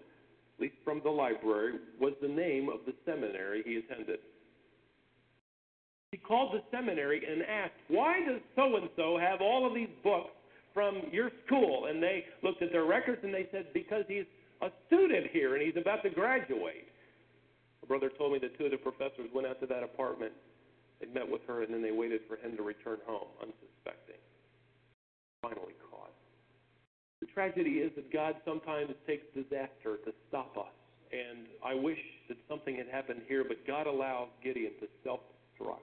[0.60, 4.20] least from the library, was the name of the seminary he attended.
[6.12, 9.94] He called the seminary and asked, Why does so and so have all of these
[10.04, 10.32] books
[10.74, 11.86] from your school?
[11.86, 14.26] And they looked at their records and they said, Because he's
[14.62, 16.88] a student here and he's about to graduate.
[17.84, 20.34] A brother told me that two of the professors went out to that apartment.
[21.00, 24.20] They met with her and then they waited for him to return home, unsuspecting.
[25.42, 25.74] Finally.
[27.22, 30.74] The tragedy is that God sometimes takes disaster to stop us.
[31.12, 35.20] And I wish that something had happened here, but God allows Gideon to self
[35.60, 35.80] destruct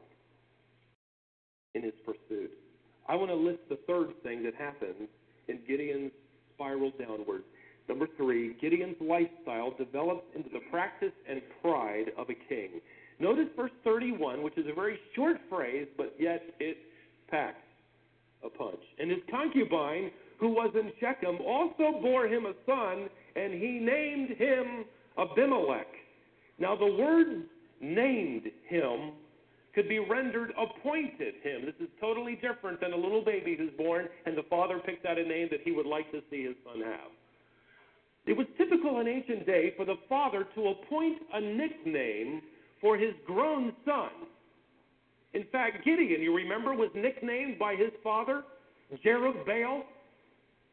[1.74, 2.51] in his pursuit.
[3.09, 5.09] I want to list the third thing that happens
[5.49, 6.12] in Gideon's
[6.55, 7.43] spiral downward.
[7.89, 12.80] Number three, Gideon's lifestyle develops into the practice and pride of a king.
[13.20, 16.78] Notice verse 31, which is a very short phrase, but yet it
[17.30, 17.57] packs
[18.45, 18.80] a punch.
[18.99, 24.30] And his concubine, who was in Shechem, also bore him a son, and he named
[24.37, 24.84] him
[25.18, 25.87] Abimelech.
[26.59, 27.45] Now, the word
[27.80, 29.12] named him
[29.74, 31.66] could be rendered appointed him.
[31.66, 35.18] This is totally different than a little baby who's born and the father picks out
[35.18, 37.11] a name that he would like to see his son have.
[38.24, 42.41] It was typical in ancient day for the father to appoint a nickname
[42.80, 44.11] for his grown son.
[45.34, 48.43] In fact, Gideon, you remember, was nicknamed by his father,
[49.05, 49.82] Jerubbaal.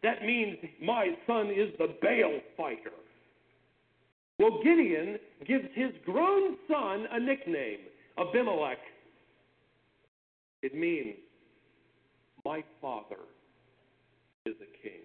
[0.03, 2.91] That means my son is the Baal fighter.
[4.37, 7.79] Well, Gideon gives his grown son a nickname,
[8.17, 8.79] Abimelech.
[10.61, 11.15] It means
[12.45, 13.21] my father
[14.45, 15.01] is a king.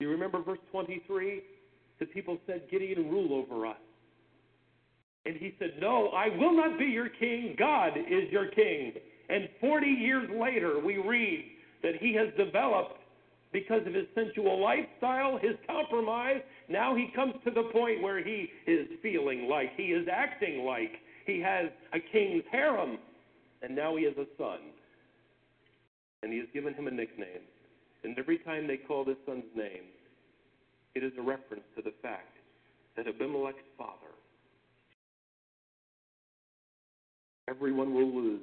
[0.00, 1.42] You remember verse 23?
[2.00, 3.76] The people said, Gideon, rule over us.
[5.24, 7.56] And he said, No, I will not be your king.
[7.58, 8.92] God is your king.
[9.28, 11.44] And 40 years later, we read
[11.82, 12.98] that he has developed,
[13.56, 18.48] because of his sensual lifestyle, his compromise, now he comes to the point where he
[18.66, 20.92] is feeling like, he is acting like
[21.24, 22.98] he has a king's harem.
[23.62, 24.58] And now he has a son.
[26.22, 27.48] And he has given him a nickname.
[28.04, 29.88] And every time they call this son's name,
[30.94, 32.36] it is a reference to the fact
[32.94, 34.12] that Abimelech's father,
[37.48, 38.42] everyone will lose.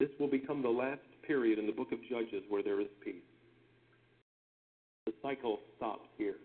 [0.00, 3.14] This will become the last period in the book of Judges where there is peace.
[5.06, 6.36] The cycle stops here.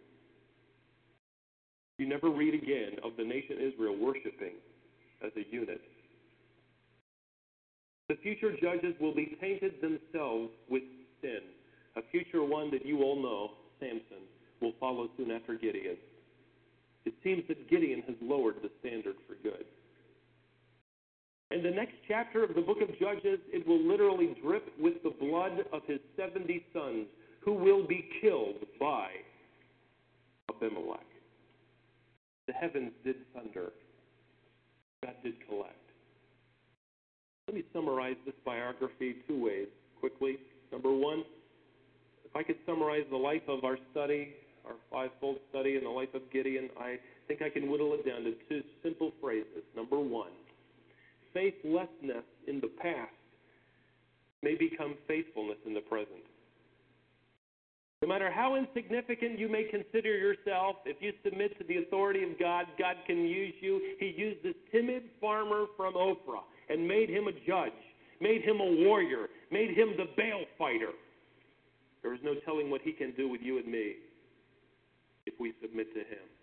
[1.99, 4.53] You never read again of the nation Israel worshiping
[5.25, 5.81] as a unit.
[8.09, 10.83] The future judges will be tainted themselves with
[11.21, 11.39] sin.
[11.97, 14.23] A future one that you all know, Samson,
[14.61, 15.97] will follow soon after Gideon.
[17.05, 19.65] It seems that Gideon has lowered the standard for good.
[21.51, 25.11] In the next chapter of the book of Judges, it will literally drip with the
[25.11, 27.07] blood of his 70 sons
[27.39, 29.07] who will be killed by
[30.49, 30.99] Abimelech.
[32.47, 33.71] The heavens did thunder,
[35.03, 35.73] God did collect.
[37.47, 39.67] Let me summarize this biography two ways
[40.01, 40.37] quickly.
[40.71, 41.23] Number one,
[42.25, 44.33] if I could summarize the life of our study,
[44.65, 48.23] our five-fold study in the life of Gideon, I think I can whittle it down
[48.25, 49.63] to two simple phrases.
[49.77, 50.31] Number one,
[51.37, 53.13] faithlessness in the past
[54.41, 56.25] may become faithfulness in the present.
[58.01, 62.39] No matter how insignificant you may consider yourself, if you submit to the authority of
[62.39, 63.81] God, God can use you.
[63.99, 67.71] He used this timid farmer from Ophrah and made him a judge,
[68.21, 70.91] made him a warrior, made him the Baal fighter.
[72.03, 73.93] There is no telling what he can do with you and me
[75.25, 76.36] if we submit to him.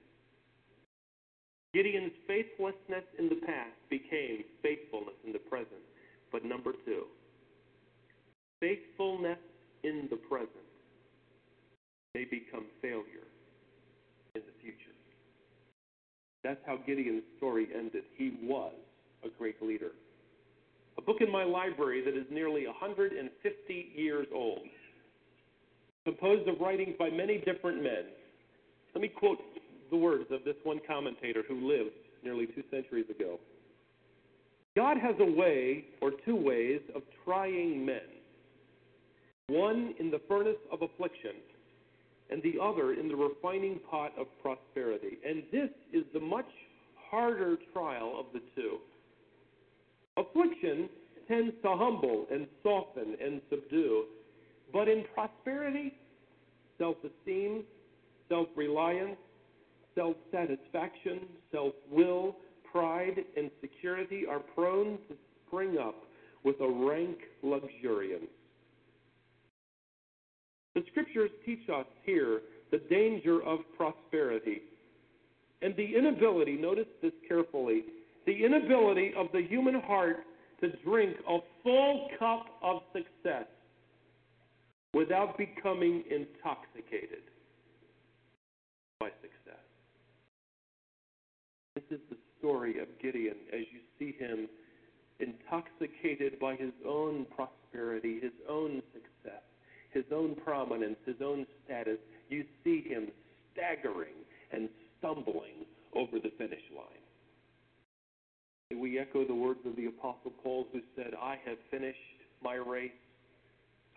[1.75, 5.83] Gideon's faithlessness in the past became faithfulness in the present.
[6.31, 7.05] But number two,
[8.61, 9.39] faithfulness
[9.83, 10.49] in the present
[12.14, 13.27] may become failure
[14.37, 14.95] in the future.
[16.45, 18.05] That's how Gideon's story ended.
[18.16, 18.75] He was
[19.25, 19.91] a great leader.
[20.97, 24.61] A book in my library that is nearly 150 years old,
[26.05, 28.05] composed of writings by many different men.
[28.95, 29.39] Let me quote
[29.91, 33.39] the words of this one commentator who lived nearly two centuries ago.
[34.76, 38.01] God has a way, or two ways, of trying men.
[39.49, 41.37] One in the furnace of affliction,
[42.30, 45.18] and the other in the refining pot of prosperity.
[45.26, 46.49] And this is the much
[47.11, 48.78] harder trial of the two.
[50.16, 50.89] Affliction
[51.28, 54.05] tends to humble and soften and subdue,
[54.72, 55.95] but in prosperity,
[56.78, 57.62] self esteem,
[58.28, 59.16] self reliance,
[59.95, 61.20] self satisfaction,
[61.53, 62.36] self will,
[62.70, 65.16] pride, and security are prone to
[65.47, 66.05] spring up
[66.45, 68.24] with a rank luxuriance.
[70.74, 72.42] The scriptures teach us here
[72.72, 74.62] the danger of prosperity
[75.62, 77.84] and the inability, notice this carefully,
[78.26, 80.18] the inability of the human heart
[80.61, 83.47] to drink a full cup of success
[84.92, 87.22] without becoming intoxicated
[89.01, 89.43] by success.
[91.75, 94.49] This is the story of Gideon as you see him
[95.18, 99.43] intoxicated by his own prosperity, his own success,
[99.93, 101.99] his own prominence, his own status.
[102.29, 103.09] You see him
[103.53, 104.14] staggering
[104.53, 104.68] and
[104.99, 105.66] stumbling
[105.97, 108.81] over the finish line.
[108.81, 111.99] We echo the words of the Apostle Paul who said, I have finished
[112.43, 112.91] my race.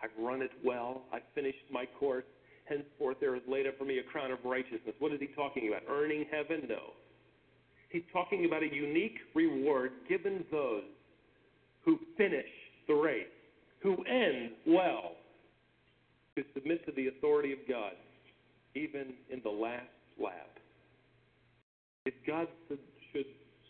[0.02, 1.02] I've run it well.
[1.12, 2.24] I've finished my course.
[2.68, 4.94] Henceforth there is laid up for me a crown of righteousness.
[4.98, 5.82] What is he talking about?
[5.88, 6.66] Earning heaven?
[6.68, 6.92] No.
[7.88, 10.82] He's talking about a unique reward given those
[11.84, 12.44] who finish
[12.86, 13.26] the race,
[13.82, 15.12] who end well,
[16.36, 17.92] who submit to the authority of God,
[18.74, 19.86] even in the last
[20.22, 20.50] lap.
[22.04, 22.48] If God
[23.12, 23.26] should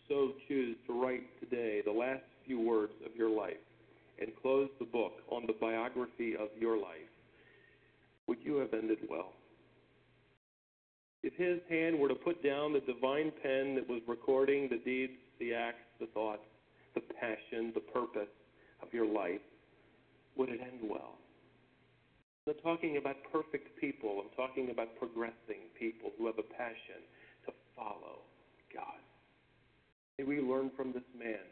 [0.07, 3.53] so choose to write today the last few words of your life
[4.19, 7.09] and close the book on the biography of your life,
[8.27, 9.33] would you have ended well?
[11.21, 15.13] If his hand were to put down the divine pen that was recording the deeds,
[15.39, 16.45] the acts, the thoughts,
[16.95, 18.31] the passion, the purpose
[18.81, 19.41] of your life,
[20.37, 21.17] would it end well?
[22.47, 24.23] I'm not talking about perfect people.
[24.23, 27.03] I'm talking about progressing people who have a passion
[27.45, 28.23] to follow
[28.73, 29.03] God.
[30.17, 31.45] May we learn from this man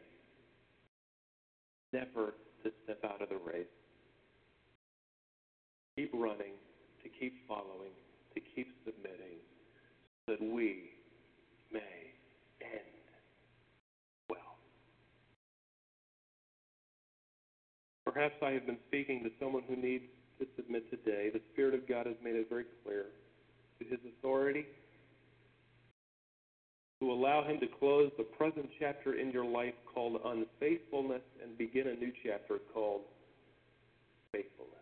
[1.92, 3.66] never to step out of the race.
[5.96, 6.56] Keep running,
[7.02, 7.92] to keep following,
[8.34, 8.97] to keep submitting,
[10.28, 10.90] that we
[11.72, 11.80] may
[12.60, 12.84] end
[14.28, 14.38] well.
[18.04, 20.04] Perhaps I have been speaking to someone who needs
[20.38, 21.30] to submit today.
[21.32, 23.06] The Spirit of God has made it very clear
[23.80, 24.66] to His authority
[27.00, 31.88] to allow Him to close the present chapter in your life called unfaithfulness and begin
[31.88, 33.00] a new chapter called
[34.32, 34.74] faithfulness.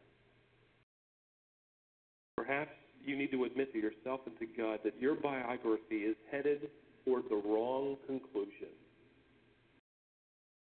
[2.37, 2.73] Perhaps
[3.07, 6.69] you need to admit to yourself and to God that your biography is headed
[7.05, 8.73] toward the wrong conclusion.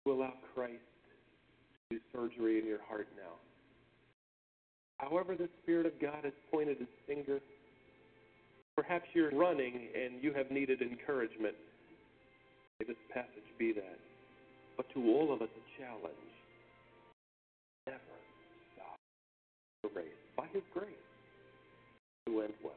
[0.07, 0.83] To allow Christ
[1.91, 3.35] to do surgery in your heart now.
[4.99, 7.41] However, the Spirit of God has pointed his finger
[8.77, 11.55] Perhaps you're running and you have needed encouragement.
[12.81, 13.99] May this passage be that.
[14.77, 16.33] But to all of us, a challenge.
[17.87, 18.17] Never
[18.75, 18.97] stop
[19.83, 20.23] the race.
[20.37, 21.02] By His grace,
[22.63, 22.73] well.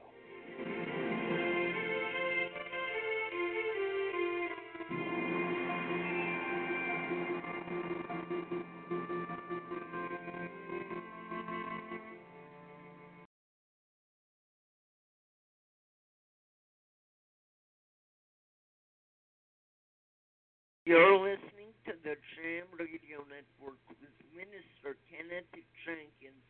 [20.86, 25.50] You're listening to the Jam Radio Network with Minister Kenneth
[25.84, 26.46] Jenkins.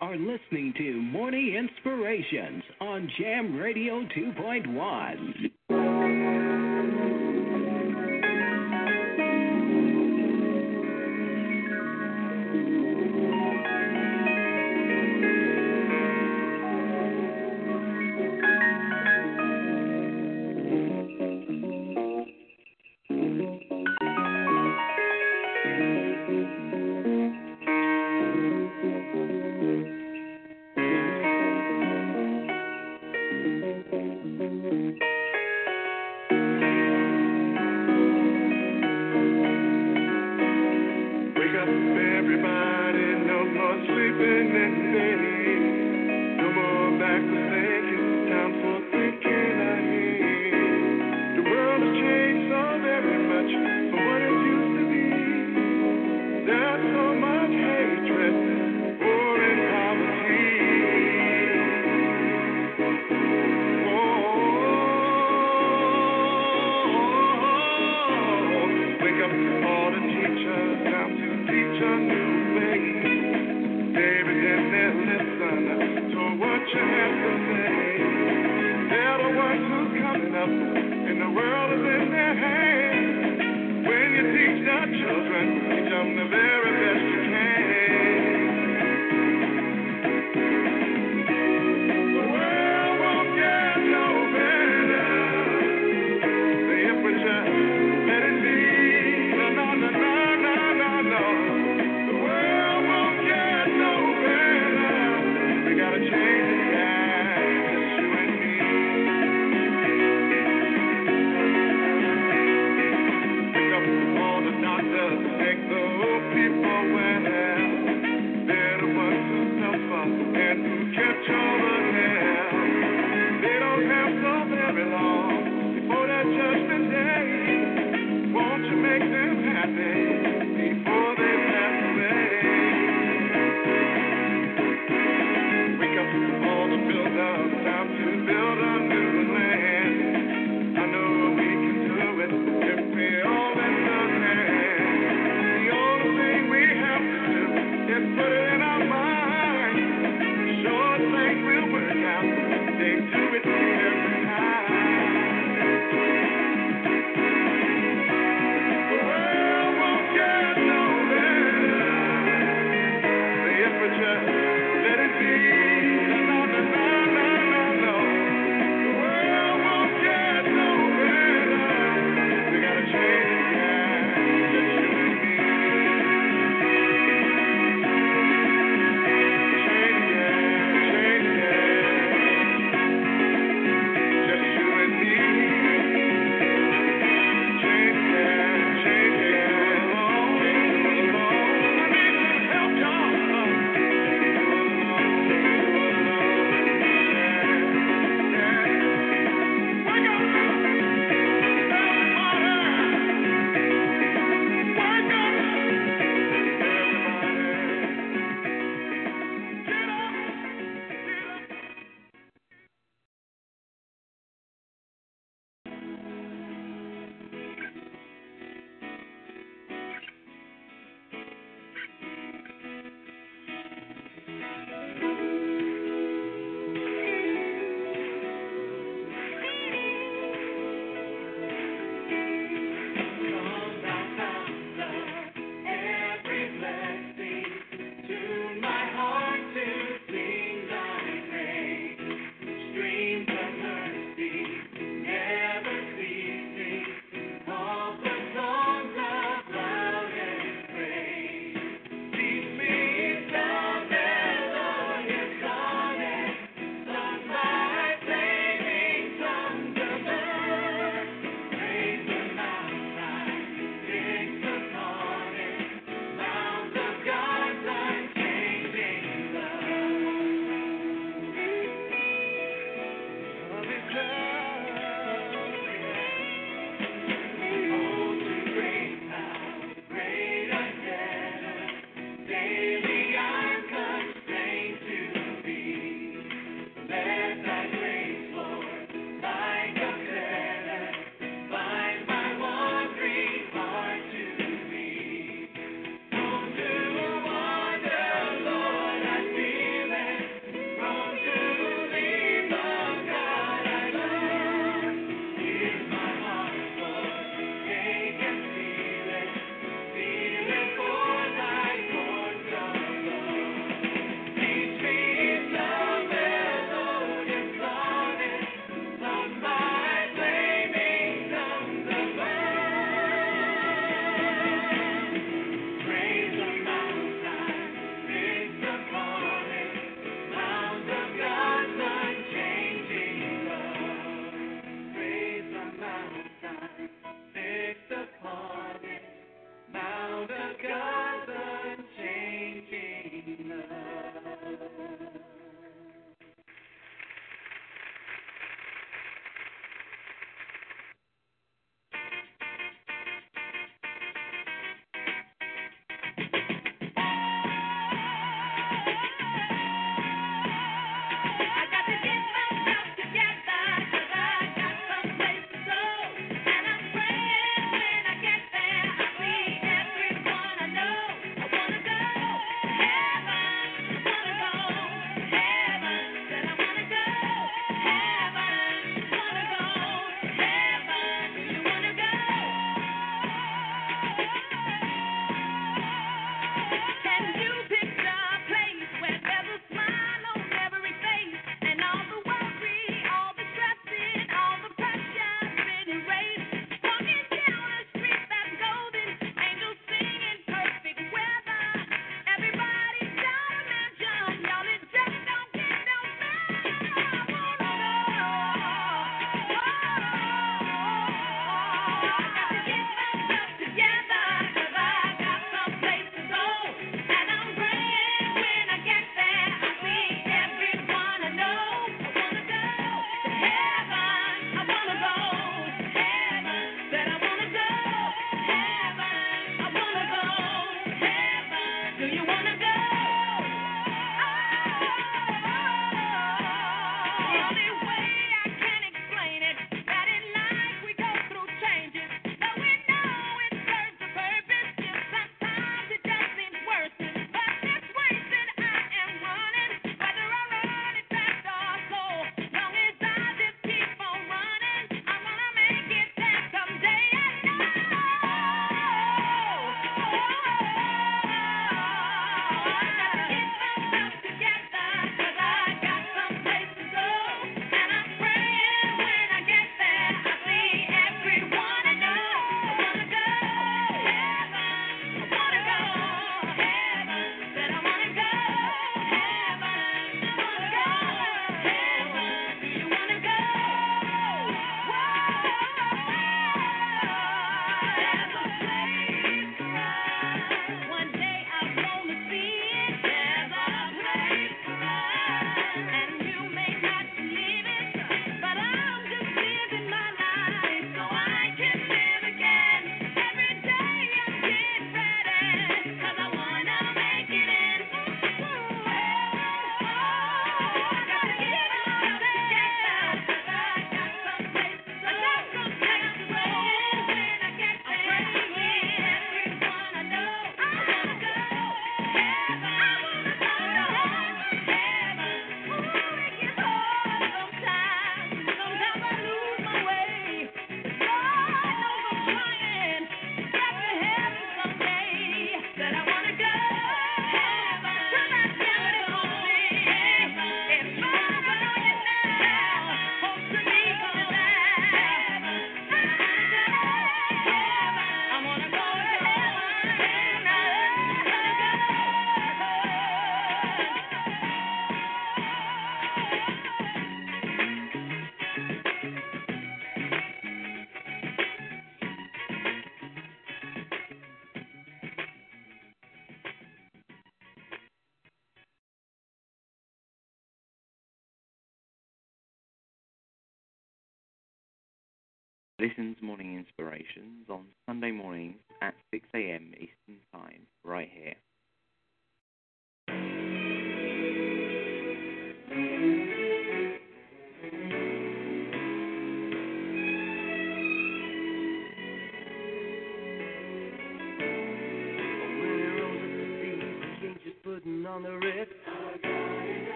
[0.00, 5.77] Are listening to Morning Inspirations on Jam Radio 2.1.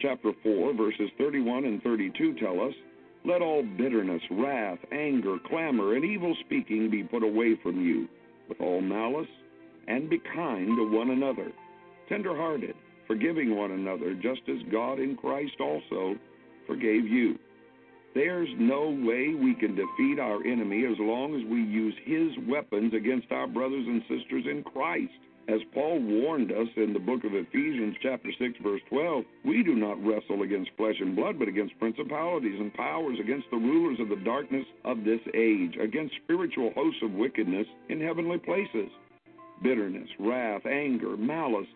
[0.00, 2.74] Chapter 4, verses 31 and 32 tell us,
[3.24, 8.08] Let all bitterness, wrath, anger, clamor, and evil speaking be put away from you,
[8.48, 9.28] with all malice,
[9.88, 11.50] and be kind to one another,
[12.08, 12.74] tender-hearted,
[13.06, 16.16] forgiving one another, just as God in Christ also
[16.66, 17.38] forgave you.
[18.14, 22.94] There's no way we can defeat our enemy as long as we use his weapons
[22.94, 25.12] against our brothers and sisters in Christ.
[25.48, 29.76] As Paul warned us in the book of Ephesians, chapter 6, verse 12, we do
[29.76, 34.08] not wrestle against flesh and blood, but against principalities and powers, against the rulers of
[34.08, 38.90] the darkness of this age, against spiritual hosts of wickedness in heavenly places.
[39.62, 41.68] Bitterness, wrath, anger, malice,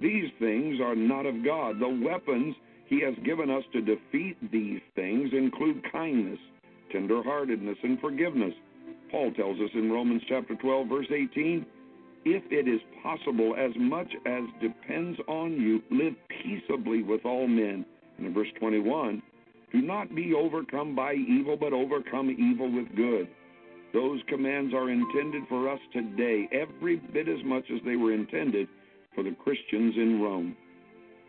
[0.00, 1.78] these things are not of God.
[1.78, 6.40] The weapons he has given us to defeat these things include kindness,
[6.92, 8.54] tenderheartedness, and forgiveness.
[9.12, 11.64] Paul tells us in Romans chapter 12, verse 18,
[12.24, 17.84] if it is possible, as much as depends on you, live peaceably with all men.
[18.16, 19.22] And in verse 21,
[19.72, 23.28] do not be overcome by evil, but overcome evil with good.
[23.92, 28.68] Those commands are intended for us today, every bit as much as they were intended
[29.14, 30.56] for the Christians in Rome.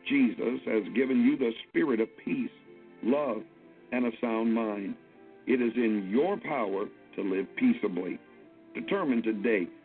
[0.07, 2.51] Jesus has given you the spirit of peace,
[3.01, 3.43] love,
[3.91, 4.95] and a sound mind.
[5.47, 8.19] It is in your power to live peaceably.
[8.73, 9.67] Determine today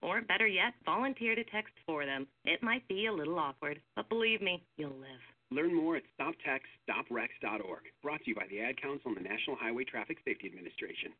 [0.00, 2.26] Or better yet, volunteer to text for them.
[2.44, 5.22] It might be a little awkward, but believe me, you'll live.
[5.50, 7.82] Learn more at stoptextsstopwrecks.org.
[8.02, 11.12] Brought to you by the Ad Council and the National Highway Traffic Safety Administration.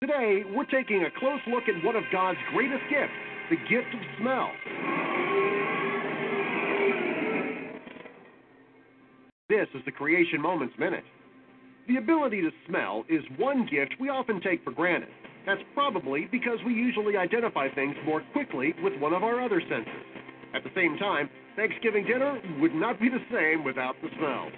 [0.00, 3.12] Today, we're taking a close look at one of God's greatest gifts,
[3.50, 4.50] the gift of smell.
[9.48, 11.04] This is the Creation Moments Minute.
[11.86, 15.08] The ability to smell is one gift we often take for granted.
[15.46, 20.04] That's probably because we usually identify things more quickly with one of our other senses.
[20.54, 24.50] At the same time, Thanksgiving dinner would not be the same without the smell.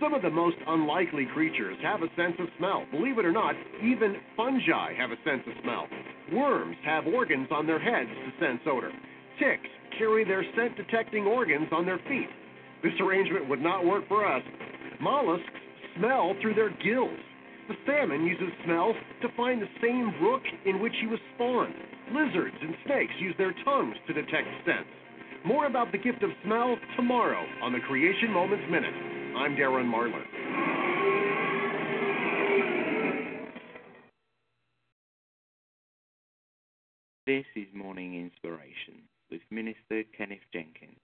[0.00, 2.86] Some of the most unlikely creatures have a sense of smell.
[2.92, 5.88] Believe it or not, even fungi have a sense of smell.
[6.32, 8.92] Worms have organs on their heads to sense odor.
[9.40, 12.28] Ticks carry their scent detecting organs on their feet.
[12.82, 14.42] This arrangement would not work for us.
[15.00, 15.44] Mollusks
[15.96, 17.18] smell through their gills.
[17.68, 21.74] The salmon uses smell to find the same brook in which he was spawned.
[22.10, 24.88] Lizards and snakes use their tongues to detect scents.
[25.44, 28.94] More about the gift of smell tomorrow on the Creation Moments Minute.
[29.36, 30.24] I'm Darren Marlar.
[37.26, 40.96] This is Morning Inspiration with Minister Kenneth Jenkins.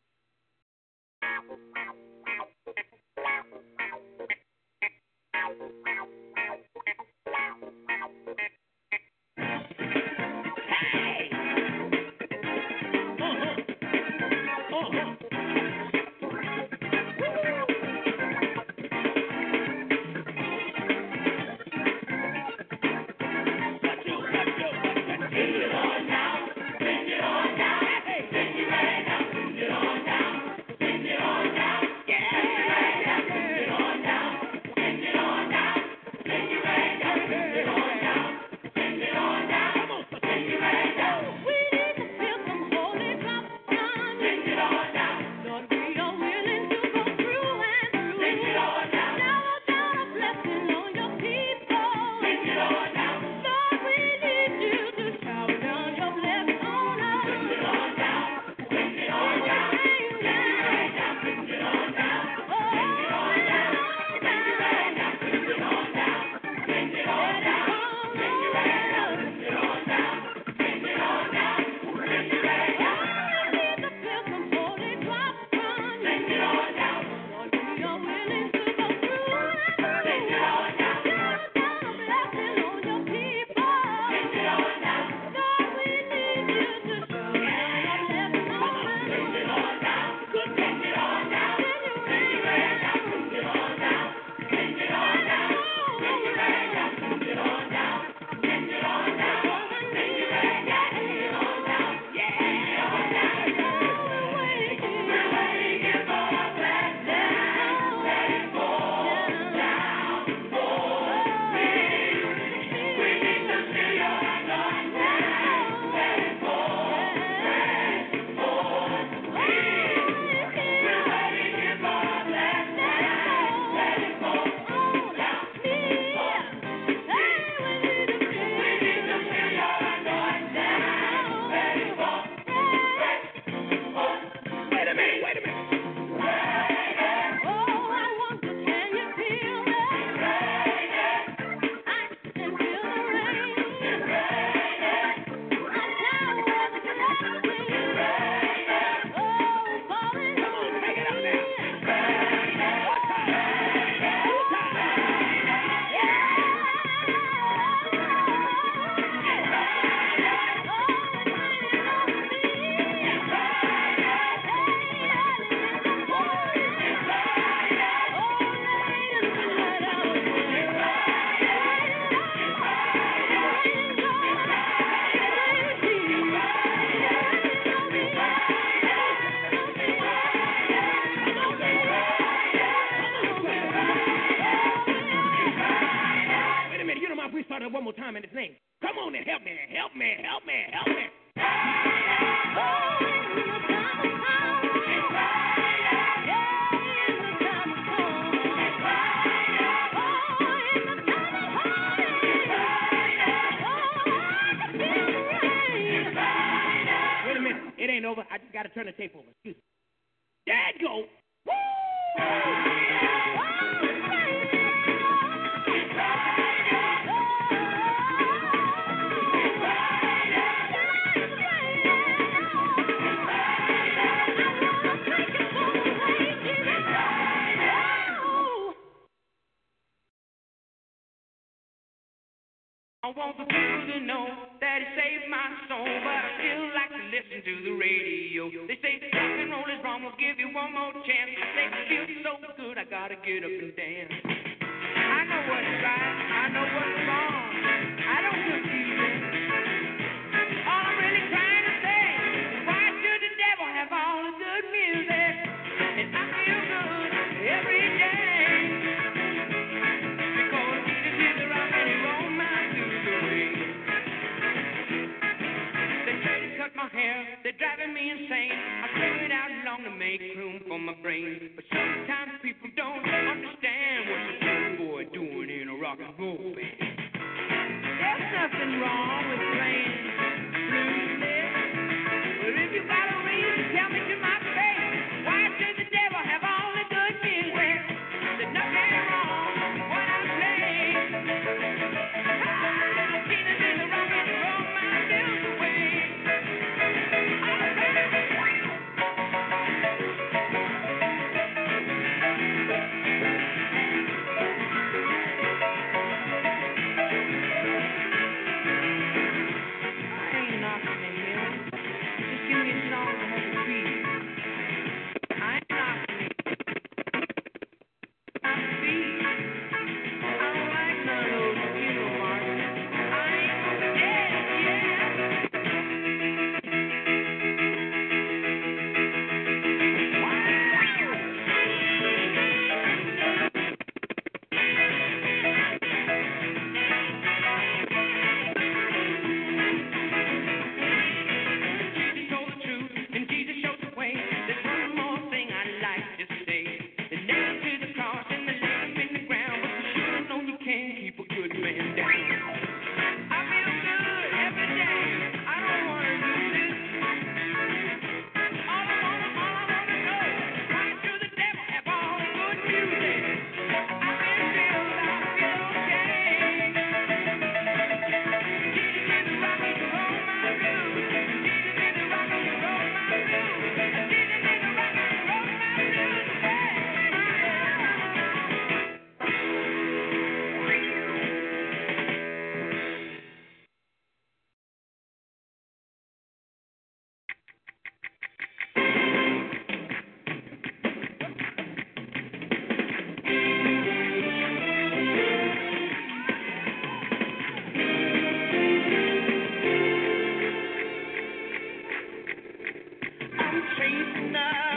[403.85, 404.74] Tonight.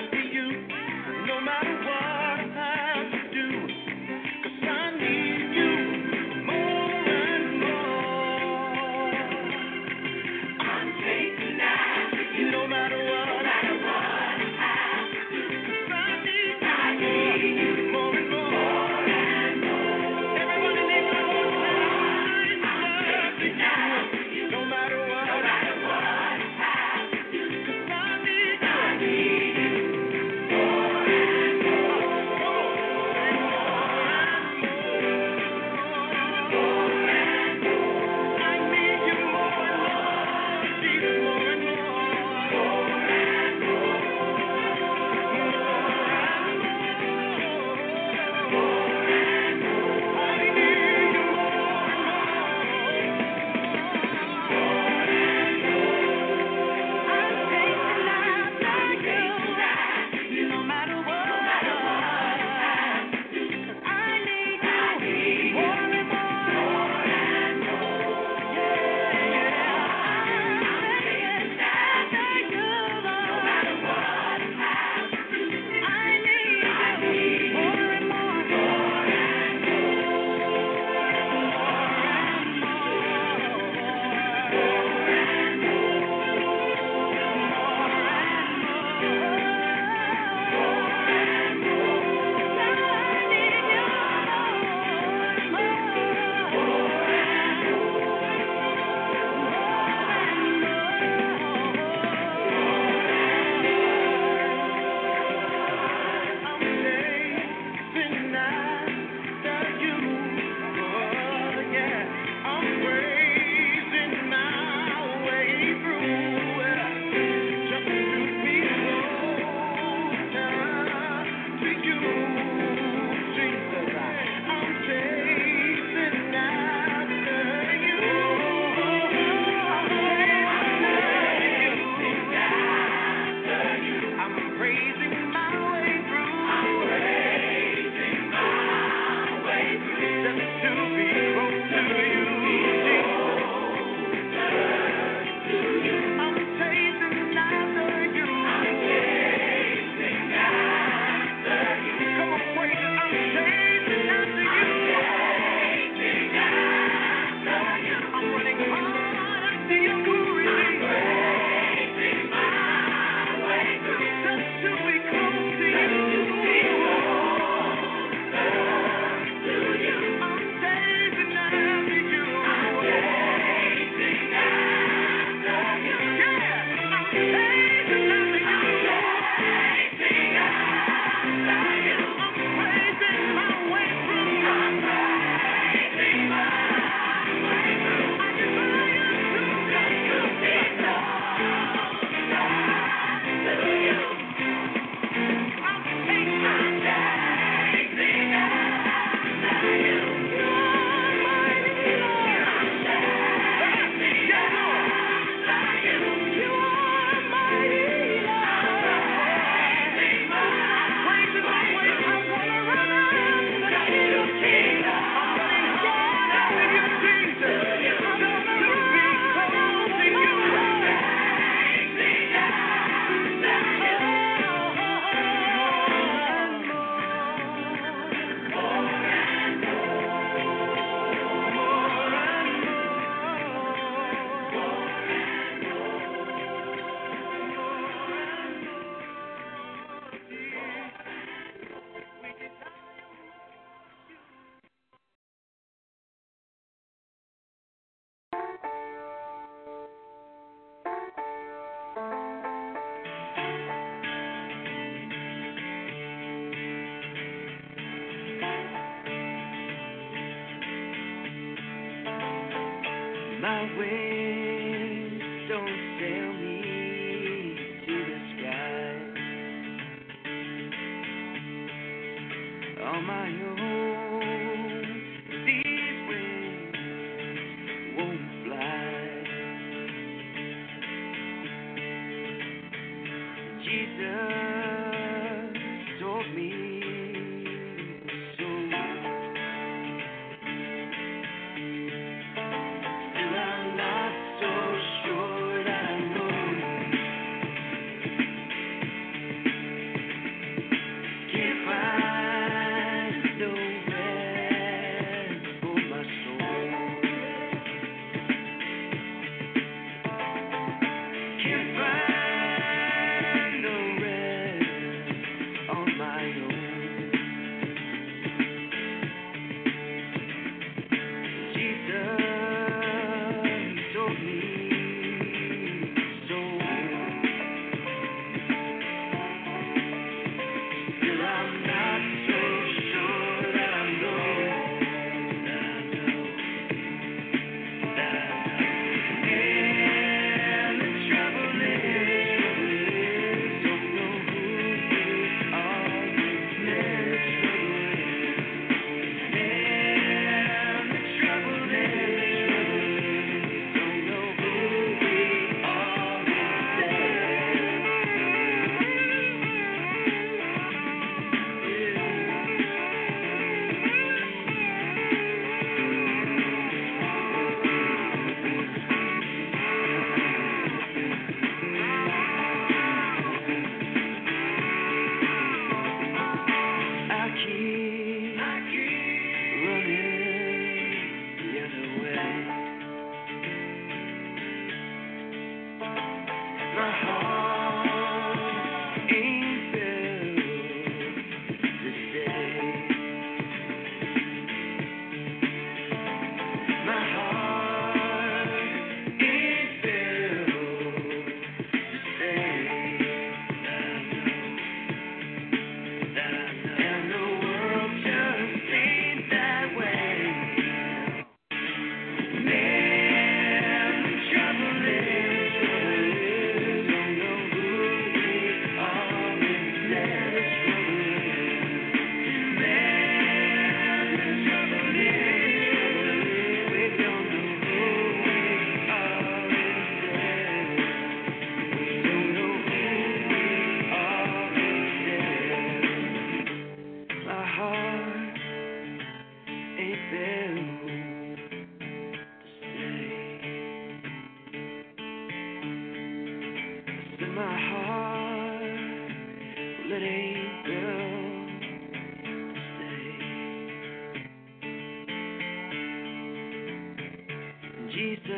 [458.08, 458.30] Jesus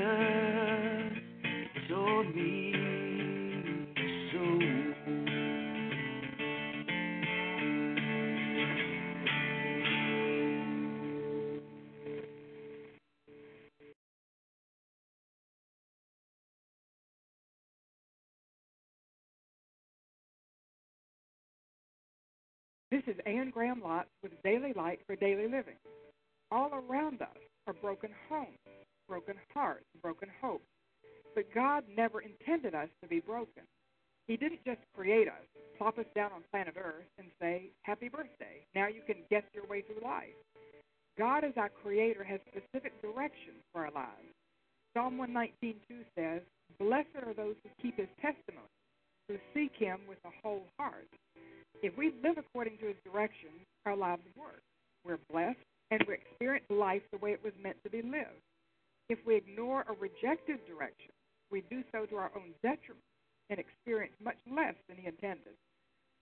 [1.89, 2.73] told me
[4.31, 4.59] so.
[22.89, 25.75] This is Anne Graham Lotz with Daily Light for Daily Living.
[26.51, 27.27] All around us
[27.67, 28.47] are broken homes,
[29.09, 30.69] broken hearts, broken hopes.
[31.35, 33.63] But God never intended us to be broken.
[34.27, 35.41] He didn't just create us,
[35.77, 38.61] plop us down on planet Earth, and say, Happy birthday.
[38.75, 40.37] Now you can get your way through life.
[41.17, 44.31] God, as our Creator, has specific directions for our lives.
[44.93, 45.75] Psalm 119.2
[46.15, 46.41] says,
[46.79, 48.69] Blessed are those who keep His testimony,
[49.27, 51.07] who seek Him with a whole heart.
[51.81, 54.61] If we live according to His directions, our lives work.
[55.05, 55.57] We're blessed,
[55.91, 58.43] and we experience life the way it was meant to be lived.
[59.09, 61.09] If we ignore a rejected direction,
[61.49, 63.03] we do so to our own detriment
[63.49, 65.57] and experience much less than He intended.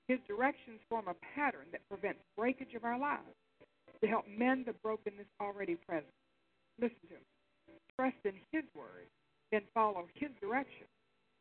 [0.08, 3.36] His directions form a pattern that prevents breakage of our lives
[4.02, 6.14] to help mend the brokenness already present.
[6.80, 7.76] Listen to me.
[8.00, 9.12] Trust in His word,
[9.52, 10.88] then follow His direction.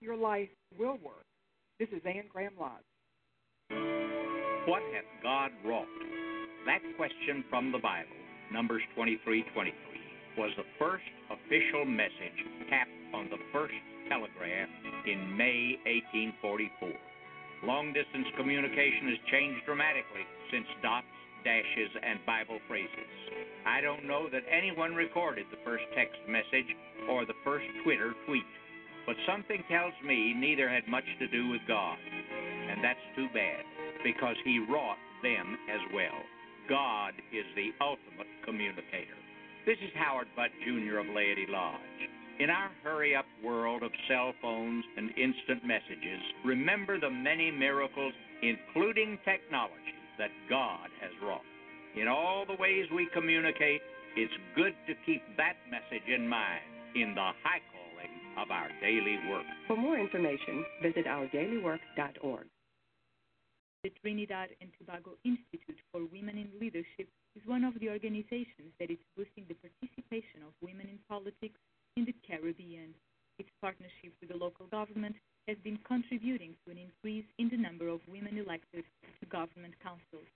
[0.00, 1.26] Your life will work.
[1.78, 2.82] This is Anne Graham Lotz.
[4.66, 5.86] What hath God wrought?
[6.66, 8.16] That question from the Bible,
[8.52, 9.72] Numbers 23:23,
[10.36, 12.38] was the first official message
[12.68, 13.74] tapped on the first
[14.08, 14.68] telegraph
[15.08, 15.80] in May
[16.36, 16.92] 1844.
[17.64, 21.08] Long distance communication has changed dramatically since dots,
[21.42, 23.12] dashes and Bible phrases.
[23.64, 26.68] I don't know that anyone recorded the first text message
[27.08, 28.46] or the first Twitter tweet,
[29.06, 31.96] but something tells me neither had much to do with God.
[32.70, 33.64] And that's too bad,
[34.04, 36.20] because He wrought them as well.
[36.68, 39.16] God is the ultimate communicator.
[39.66, 40.98] This is Howard Butt Jr.
[40.98, 41.80] of Laity Lodge.
[42.38, 48.12] In our hurry up world of cell phones and instant messages, remember the many miracles,
[48.42, 51.42] including technology, that God has wrought.
[52.00, 53.80] In all the ways we communicate,
[54.16, 56.62] it's good to keep that message in mind
[56.94, 59.46] in the high calling of our daily work.
[59.66, 62.46] For more information, visit ourdailywork.org.
[63.86, 67.06] The Trinidad and Tobago Institute for Women in Leadership
[67.38, 71.54] is one of the organizations that is boosting the participation of women in politics
[71.94, 72.90] in the Caribbean.
[73.38, 75.14] Its partnership with the local government
[75.46, 78.82] has been contributing to an increase in the number of women elected
[79.22, 80.26] to government councils.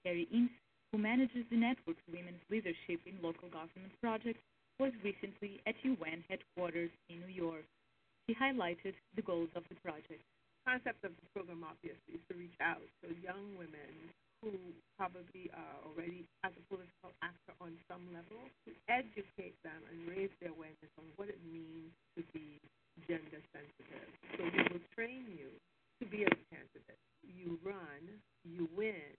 [0.00, 0.56] Carrie Ince,
[0.88, 4.40] who manages the Network for Women's Leadership in Local Government Projects,
[4.80, 7.68] was recently at UN headquarters in New York.
[8.24, 10.24] She highlighted the goals of the project.
[10.68, 14.12] Concept of the program, obviously, is to reach out to young women
[14.44, 14.52] who
[15.00, 18.36] probably are already as a political actor on some level,
[18.68, 21.88] to educate them and raise their awareness on what it means
[22.20, 22.60] to be
[23.08, 24.12] gender sensitive.
[24.36, 25.48] So we will train you
[25.98, 27.00] to be a candidate.
[27.24, 29.16] You run, you win,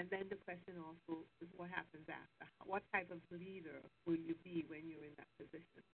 [0.00, 2.48] and then the question also is what happens after.
[2.64, 5.84] What type of leader will you be when you're in that position?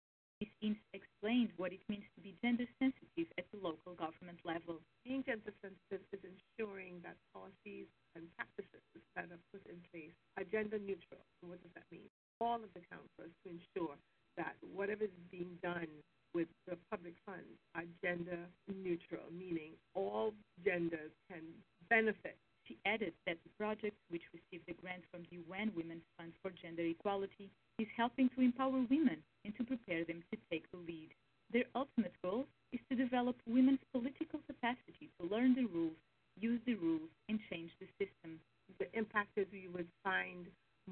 [0.43, 0.75] Ms.
[0.75, 4.83] Ince explained what it means to be gender sensitive at the local government level.
[5.07, 7.87] Being gender sensitive is ensuring that policies
[8.19, 8.83] and practices
[9.15, 11.23] that are put in place are gender neutral.
[11.39, 12.11] And what does that mean?
[12.43, 13.95] All of the councils to ensure
[14.35, 15.87] that whatever is being done
[16.35, 20.35] with the public funds are gender neutral, meaning all
[20.67, 21.47] genders can
[21.87, 22.35] benefit
[22.67, 26.51] she added that the project, which received a grant from the UN Women's Fund for
[26.51, 31.11] Gender Equality, is helping to empower women and to prepare them to take the lead.
[31.53, 35.97] Their ultimate goal is to develop women's political capacity to learn the rules,
[36.41, 38.41] use the rules, and change the system.
[38.79, 40.47] The impact is we would find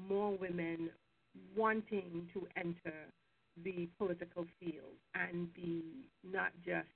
[0.07, 0.89] more women
[1.55, 2.93] wanting to enter
[3.63, 5.83] the political field and be
[6.23, 6.87] not just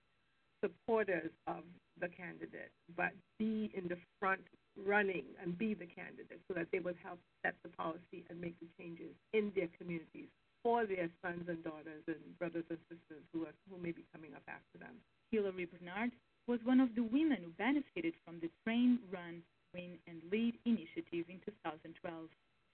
[0.62, 1.64] supporters of
[2.00, 4.42] the candidate, but be in the front
[4.86, 8.56] running and be the candidate so that they would help set the policy and make
[8.60, 10.28] the changes in their communities
[10.66, 14.34] for their sons and daughters and brothers and sisters who, are, who may be coming
[14.34, 14.98] up after them.
[15.30, 16.10] Hilary Bernard
[16.50, 19.46] was one of the women who benefited from the Train, Run,
[19.78, 21.38] Win, and Lead initiative in
[21.70, 21.94] 2012.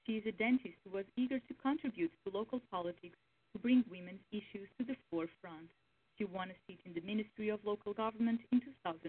[0.08, 3.20] She is a dentist who was eager to contribute to local politics
[3.52, 5.68] to bring women's issues to the forefront.
[6.16, 9.04] She won a seat in the Ministry of Local Government in 2013.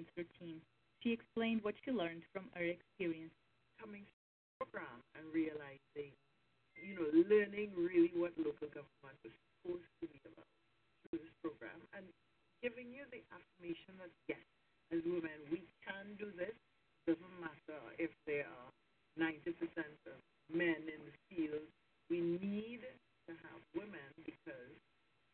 [1.07, 3.31] She explained what she learned from her experience.
[3.79, 6.11] Coming to the program and realizing,
[6.78, 10.49] you know, learning really what local government is supposed to be about
[11.07, 12.05] through this program and
[12.62, 14.43] giving you the affirmation that yes,
[14.94, 16.55] as women, we can do this.
[17.07, 18.70] It Doesn't matter if there are
[19.19, 19.53] 90%
[20.07, 20.19] of
[20.53, 21.66] men in the field.
[22.07, 22.86] We need
[23.27, 24.73] to have women because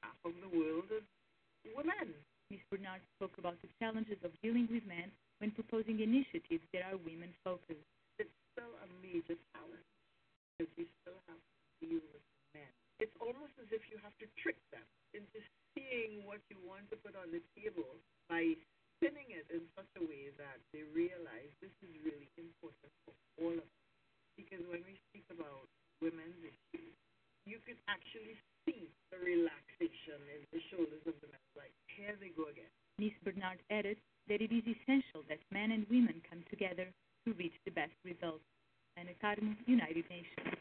[0.00, 1.04] half of the world is
[1.76, 2.16] women.
[2.48, 2.64] Ms.
[2.72, 7.28] Bernard spoke about the challenges of dealing with men when proposing initiatives that are women
[7.44, 7.84] focused.
[8.16, 9.88] It's still a major challenge
[10.58, 12.72] because you still have to deal with men.
[12.98, 14.82] It's almost as if you have to trick them
[15.14, 15.38] into
[15.78, 17.86] seeing what you want to put on the table
[18.26, 18.58] by
[18.98, 23.54] spinning it in such a way that they realize this is really important for all
[23.54, 23.86] of us.
[24.34, 25.70] Because when we speak about
[26.02, 26.94] women's issues,
[27.46, 28.34] you could actually
[28.66, 31.46] see the relaxation in the shoulders of the men.
[31.54, 32.70] Like, here they go again.
[32.98, 33.14] Ms.
[33.22, 37.70] Bernard added that it is essential that men and women come together to reach the
[37.70, 38.42] best results.
[38.98, 40.56] Ana Carmo, United Nations.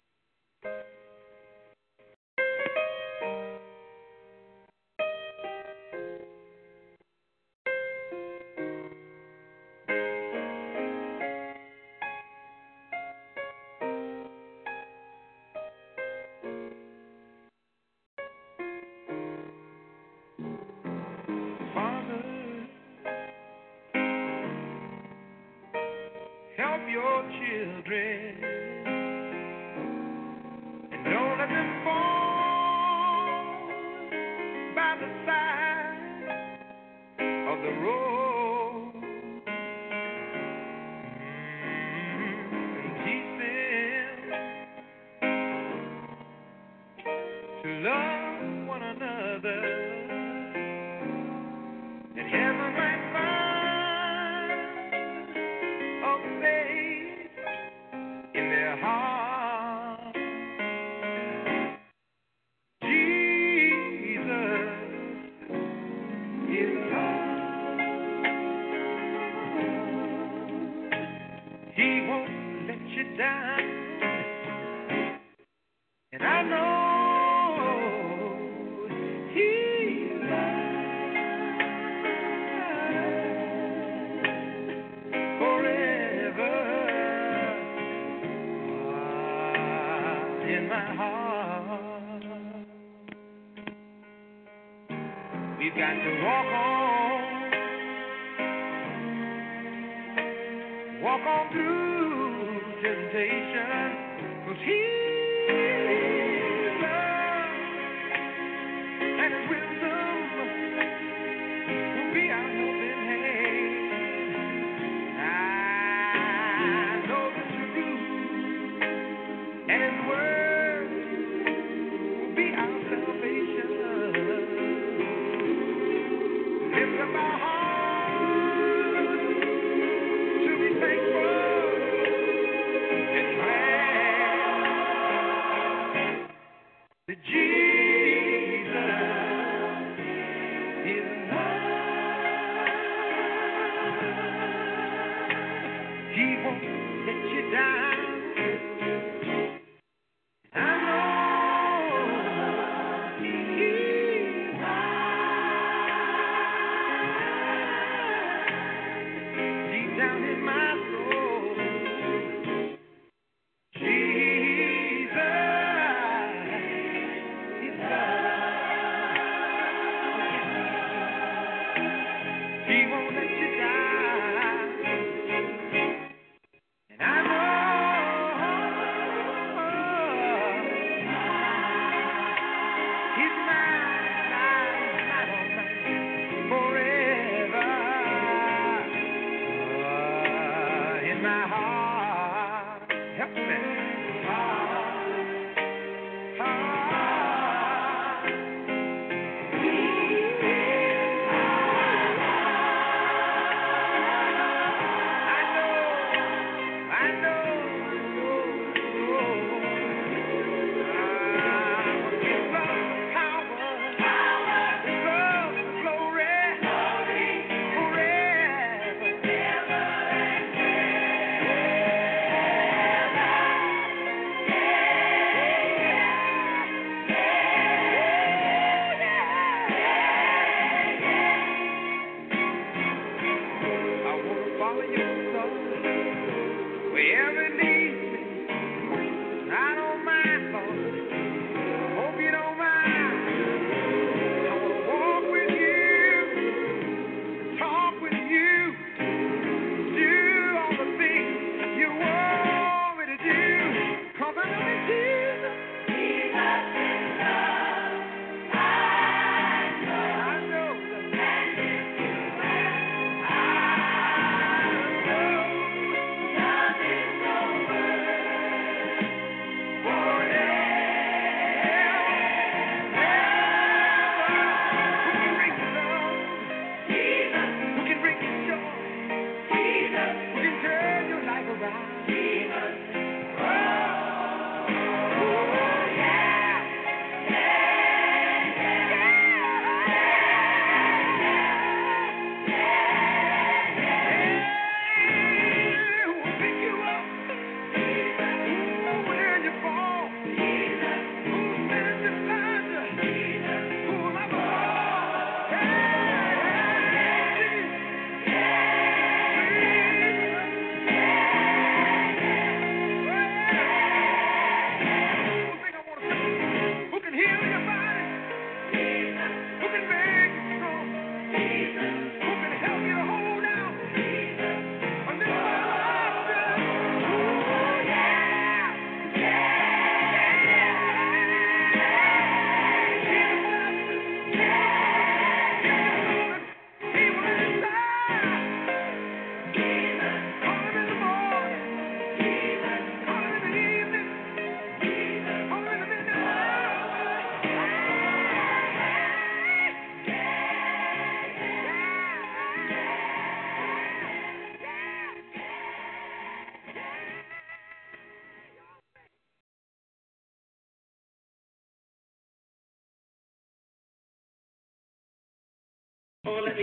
[21.74, 22.24] Father,
[26.58, 27.24] help your
[27.88, 28.37] children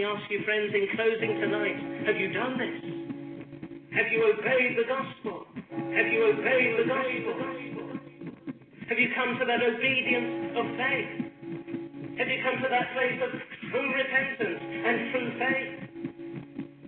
[0.05, 2.77] ask you, friends, in closing tonight, have you done this?
[3.97, 5.47] Have you obeyed the gospel?
[5.73, 7.37] Have you obeyed the gospel?
[8.89, 11.13] Have you come to that obedience of faith?
[12.21, 13.31] Have you come to that place of
[13.71, 15.85] true repentance and true faith?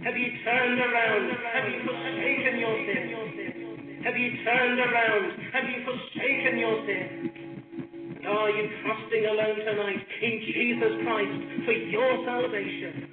[0.05, 1.25] Have you turned around?
[1.57, 4.03] Have you forsaken your sin?
[4.05, 5.27] Have you turned around?
[5.57, 7.27] Have you forsaken your sin?
[8.29, 13.06] Are you trusting alone tonight in Jesus Christ for your salvation?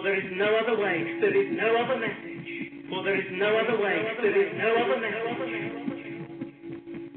[0.00, 2.48] For there is no other way, there is no other message.
[2.88, 6.00] For there is no other way, there is no other message.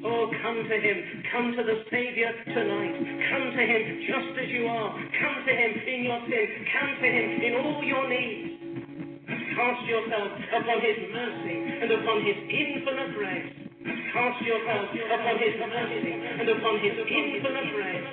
[0.03, 0.97] Oh, come to Him.
[1.31, 2.95] Come to the Savior tonight.
[3.31, 4.99] Come to Him just as you are.
[4.99, 6.47] Come to Him in your sin.
[6.75, 9.31] Come to Him in all your needs.
[9.31, 11.57] Cast yourself upon His mercy
[11.87, 13.47] and upon His infinite grace.
[14.11, 18.11] Cast yourself upon His mercy and upon His infinite grace.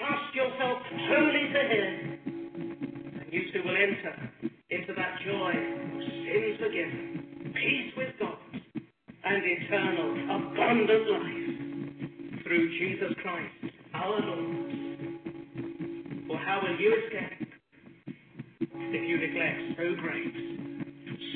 [0.00, 2.17] Cast yourself wholly to Him.
[3.30, 4.30] You too will enter
[4.70, 8.38] into that joy of sins forgiven, peace with God,
[9.24, 14.72] and eternal, abundant life through Jesus Christ, our Lord.
[16.26, 17.48] For how will you escape
[18.72, 20.34] if you neglect so great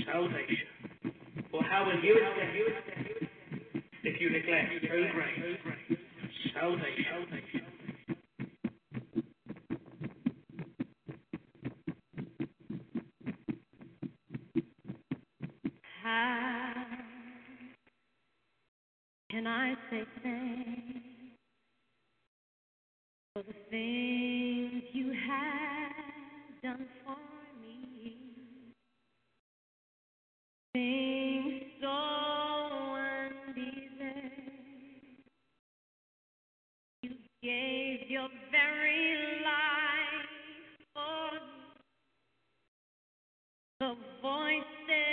[0.07, 1.13] salvation?
[1.51, 3.29] For how will you escape
[4.03, 5.99] if you neglect so great
[6.55, 7.52] salvation?
[16.13, 16.75] How
[19.31, 21.01] can I say thanks
[23.33, 27.17] for the things you have done for
[27.63, 28.17] me?
[30.75, 31.89] Things so
[33.49, 33.73] undeserved.
[37.03, 37.13] You
[37.43, 40.29] gave your very life
[40.93, 41.63] for me.
[43.81, 45.12] The voices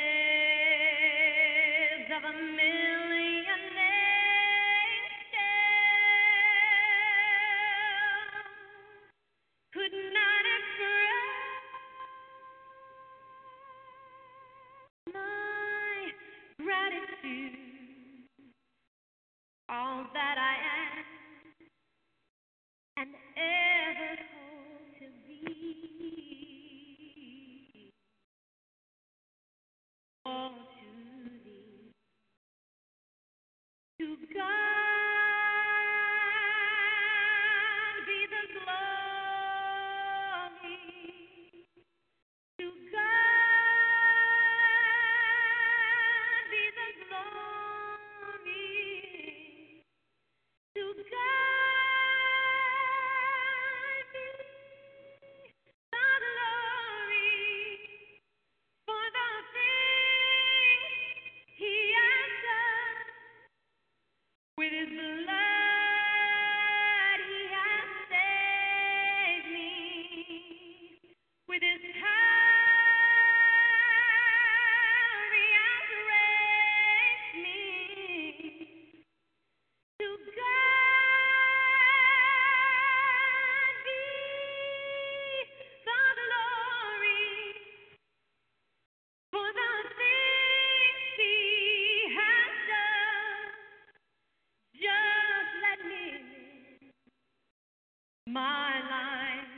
[98.33, 99.49] my life.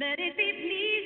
[0.00, 0.97] Let it be pleasing,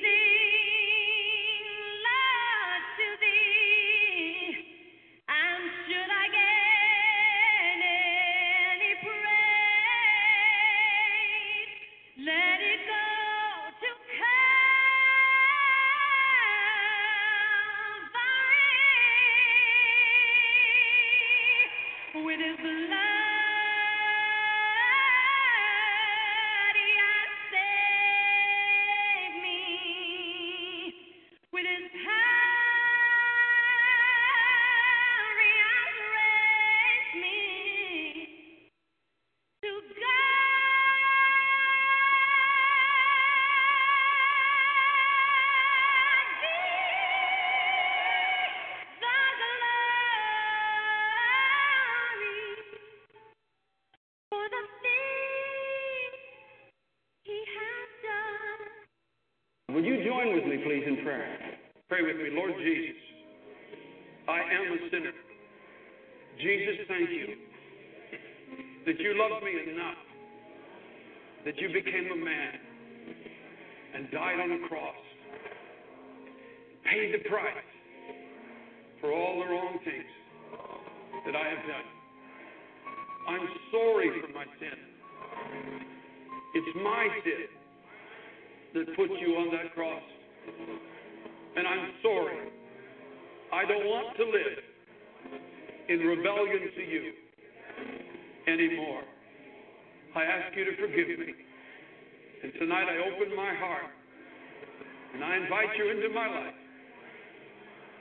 [105.53, 106.53] invite you into my life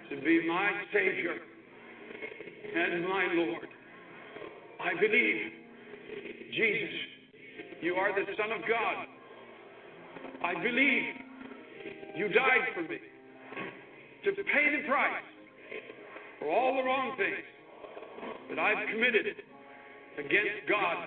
[0.08, 1.36] to be my Savior
[2.74, 3.68] and my Lord.
[4.80, 5.52] I believe,
[6.54, 6.94] Jesus,
[7.82, 9.06] you are the Son of God.
[10.44, 11.02] I believe
[12.16, 12.98] you died for me
[14.24, 15.28] to pay the price
[16.38, 17.44] for all the wrong things
[18.48, 19.26] that I've committed
[20.18, 21.06] against God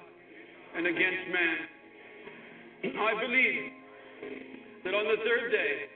[0.78, 1.58] and against man.
[3.00, 3.72] I believe
[4.84, 5.95] that on the third day,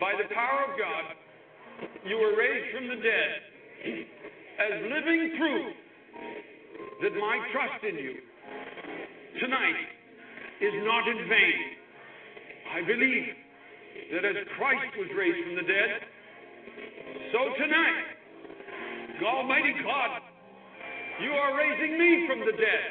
[0.00, 1.04] by the power of God,
[2.06, 3.32] you were raised from the dead
[4.58, 5.66] as living proof
[7.02, 8.14] that my trust in you
[9.40, 9.86] tonight
[10.60, 11.60] is not in vain.
[12.74, 13.26] I believe
[14.12, 15.90] that as Christ was raised from the dead,
[17.32, 18.18] so tonight,
[19.22, 20.22] Almighty God,
[21.22, 22.90] you are raising me from the dead,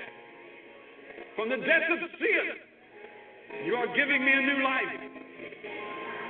[1.35, 2.45] from the death of sin.
[3.65, 5.26] You are giving me a new life,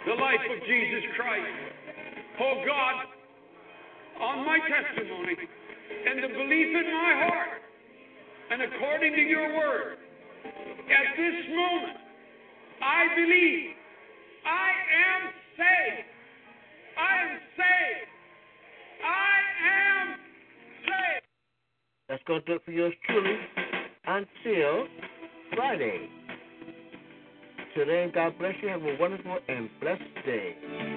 [0.07, 1.51] the life of Jesus Christ.
[2.39, 2.95] Oh God,
[4.23, 7.59] on my testimony and the belief in my heart,
[8.51, 9.97] and according to your word,
[10.45, 11.97] at this moment,
[12.81, 13.75] I believe
[14.47, 15.21] I am
[15.59, 16.07] saved.
[16.95, 18.09] I am saved.
[19.03, 19.35] I
[19.67, 20.07] am
[20.88, 21.25] saved.
[22.07, 23.35] That's going to do it for yours truly
[24.07, 24.88] until
[25.53, 26.16] Friday.
[27.85, 28.69] Then, God bless you.
[28.69, 30.96] Have a wonderful and blessed day.